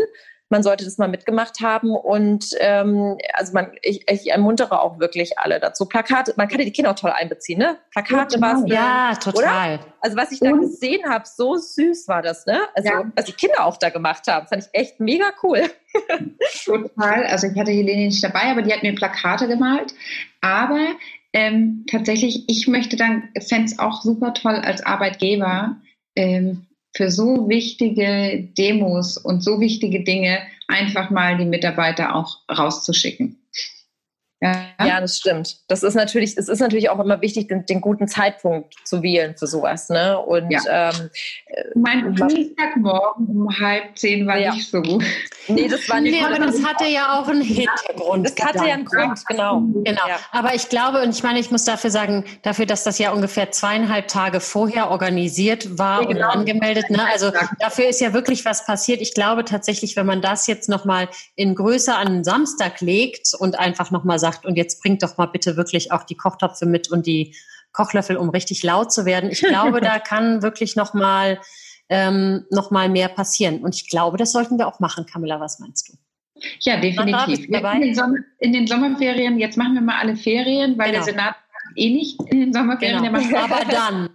[0.50, 1.96] man sollte das mal mitgemacht haben.
[1.96, 5.86] Und ähm, also man, ich, ich ermuntere auch wirklich alle dazu.
[5.86, 7.78] Plakate, man kann ja die Kinder auch toll einbeziehen, ne?
[7.92, 9.76] Plakate ja, Ja, total.
[9.76, 9.86] Oder?
[10.02, 10.62] Also was ich da und?
[10.62, 12.60] gesehen habe, so süß war das, ne?
[12.74, 13.12] Also ja.
[13.16, 15.70] was die Kinder auch da gemacht haben, fand ich echt mega cool.
[16.66, 17.26] total.
[17.26, 19.94] Also ich hatte Helene nicht dabei, aber die hat mir Plakate gemalt.
[20.42, 20.80] Aber
[21.32, 25.78] ähm, tatsächlich, ich möchte dann, fände es auch super toll als Arbeitgeber,
[26.16, 26.66] ähm,
[26.96, 33.39] für so wichtige Demos und so wichtige Dinge einfach mal die Mitarbeiter auch rauszuschicken.
[34.42, 34.56] Ja.
[34.80, 35.58] ja, das stimmt.
[35.68, 39.36] Das ist natürlich, es ist natürlich auch immer wichtig, den, den guten Zeitpunkt zu wählen
[39.38, 39.90] für sowas.
[39.90, 40.18] Ne?
[40.18, 40.92] Und ja.
[40.92, 41.10] ähm,
[41.76, 44.54] mein Dienstagmorgen um halb zehn war ja.
[44.54, 45.04] nicht so gut.
[45.50, 48.30] Nee, das war nicht nee, aber das hatte ja auch einen Hintergrund.
[48.30, 49.62] Das hatte ja einen Grund, genau.
[49.84, 50.08] Genau.
[50.08, 50.20] Ja.
[50.32, 53.52] Aber ich glaube, und ich meine, ich muss dafür sagen, dafür, dass das ja ungefähr
[53.52, 56.28] zweieinhalb Tage vorher organisiert war genau.
[56.28, 57.06] und angemeldet, ne?
[57.12, 59.02] also dafür ist ja wirklich was passiert.
[59.02, 63.58] Ich glaube tatsächlich, wenn man das jetzt nochmal in Größe an den Samstag legt und
[63.58, 67.06] einfach nochmal sagt, und jetzt bringt doch mal bitte wirklich auch die Kochtöpfe mit und
[67.06, 67.36] die
[67.72, 69.30] Kochlöffel, um richtig laut zu werden.
[69.30, 71.40] Ich glaube, da kann wirklich nochmal
[71.90, 73.60] ähm, noch mal mehr passieren.
[73.60, 75.06] Und ich glaube, das sollten wir auch machen.
[75.06, 75.94] Camilla, was meinst du?
[76.60, 77.46] Ja, definitiv.
[77.48, 81.04] In den, Sommer, in den, Sommerferien, jetzt machen wir mal alle Ferien, weil genau.
[81.06, 81.36] der Senat
[81.76, 83.04] eh nicht in den Sommerferien.
[83.04, 83.38] Genau.
[83.38, 84.10] Aber dann.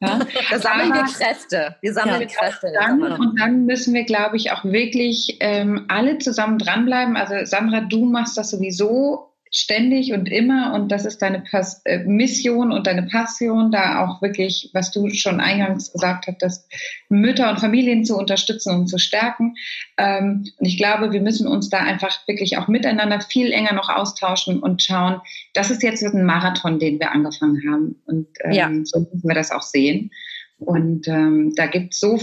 [0.00, 0.20] Ja?
[0.50, 1.76] Da sammeln wir Kräfte.
[1.80, 2.72] Wir sammeln ja, Kräfte.
[2.74, 7.16] Dann, und dann müssen wir, glaube ich, auch wirklich ähm, alle zusammen dranbleiben.
[7.16, 11.98] Also Sandra, du machst das sowieso ständig und immer und das ist deine Pas äh,
[12.04, 16.72] Mission und deine Passion, da auch wirklich, was du schon eingangs gesagt hattest,
[17.10, 19.54] Mütter und Familien zu unterstützen und zu stärken.
[19.98, 23.90] Ähm, und ich glaube, wir müssen uns da einfach wirklich auch miteinander viel enger noch
[23.90, 25.20] austauschen und schauen,
[25.52, 28.70] das ist jetzt ein Marathon, den wir angefangen haben und ähm, ja.
[28.84, 30.10] so müssen wir das auch sehen.
[30.58, 32.18] Und ähm, da gibt es so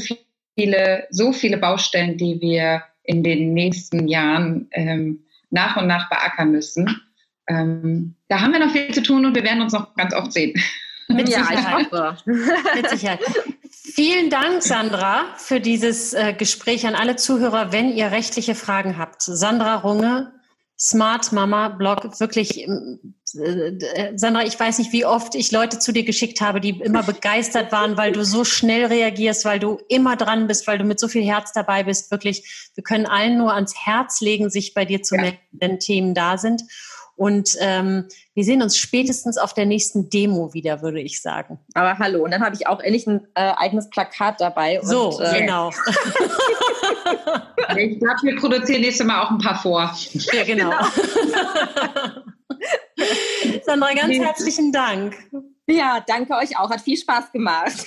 [0.55, 6.51] viele, so viele Baustellen, die wir in den nächsten Jahren ähm, nach und nach beackern
[6.51, 6.87] müssen.
[7.49, 10.31] Ähm, da haben wir noch viel zu tun und wir werden uns noch ganz oft
[10.31, 10.53] sehen.
[11.07, 11.91] Mit Sicherheit.
[12.75, 13.19] Mit Sicherheit.
[13.71, 17.71] Vielen Dank, Sandra, für dieses äh, Gespräch an alle Zuhörer.
[17.71, 20.31] Wenn ihr rechtliche Fragen habt, Sandra Runge,
[20.77, 25.91] Smart Mama Blog, wirklich, ähm, äh, Sandra, ich weiß nicht, wie oft ich Leute zu
[25.91, 30.15] dir geschickt habe, die immer begeistert waren, weil du so schnell reagierst, weil du immer
[30.15, 32.11] dran bist, weil du mit so viel Herz dabei bist.
[32.11, 35.21] Wirklich, wir können allen nur ans Herz legen, sich bei dir zu ja.
[35.21, 36.61] melden, wenn Themen da sind.
[37.19, 41.59] Und ähm, wir sehen uns spätestens auf der nächsten Demo wieder, würde ich sagen.
[41.73, 44.79] Aber hallo, und dann habe ich auch endlich ein äh, eigenes Plakat dabei.
[44.83, 45.69] So, und, äh, genau.
[47.75, 49.93] ich glaube, wir produzieren nächstes Mal auch ein paar vor.
[50.31, 50.69] Ja, genau.
[50.69, 50.85] genau.
[53.65, 55.17] Sandra, ganz herzlichen Dank.
[55.69, 56.69] Ja, danke euch auch.
[56.69, 57.85] Hat viel Spaß gemacht.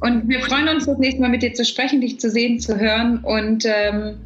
[0.00, 2.78] Und wir freuen uns, das nächste Mal mit dir zu sprechen, dich zu sehen, zu
[2.78, 3.18] hören.
[3.18, 4.18] Und ähm,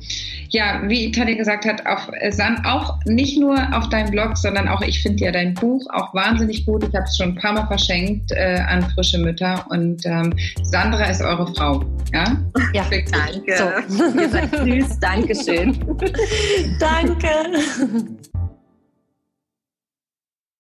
[0.50, 2.32] ja, wie Tanja gesagt hat, auch, äh,
[2.64, 6.64] auch nicht nur auf deinem Blog, sondern auch, ich finde ja dein Buch auch wahnsinnig
[6.64, 6.84] gut.
[6.84, 9.64] Ich habe es schon ein paar Mal verschenkt äh, an frische Mütter.
[9.70, 10.32] Und ähm,
[10.62, 11.84] Sandra ist eure Frau.
[12.12, 12.36] Ja,
[12.72, 13.82] ja danke.
[13.88, 14.20] So.
[14.20, 15.00] Ihr seid süß.
[15.00, 15.76] Dankeschön.
[16.80, 17.28] danke.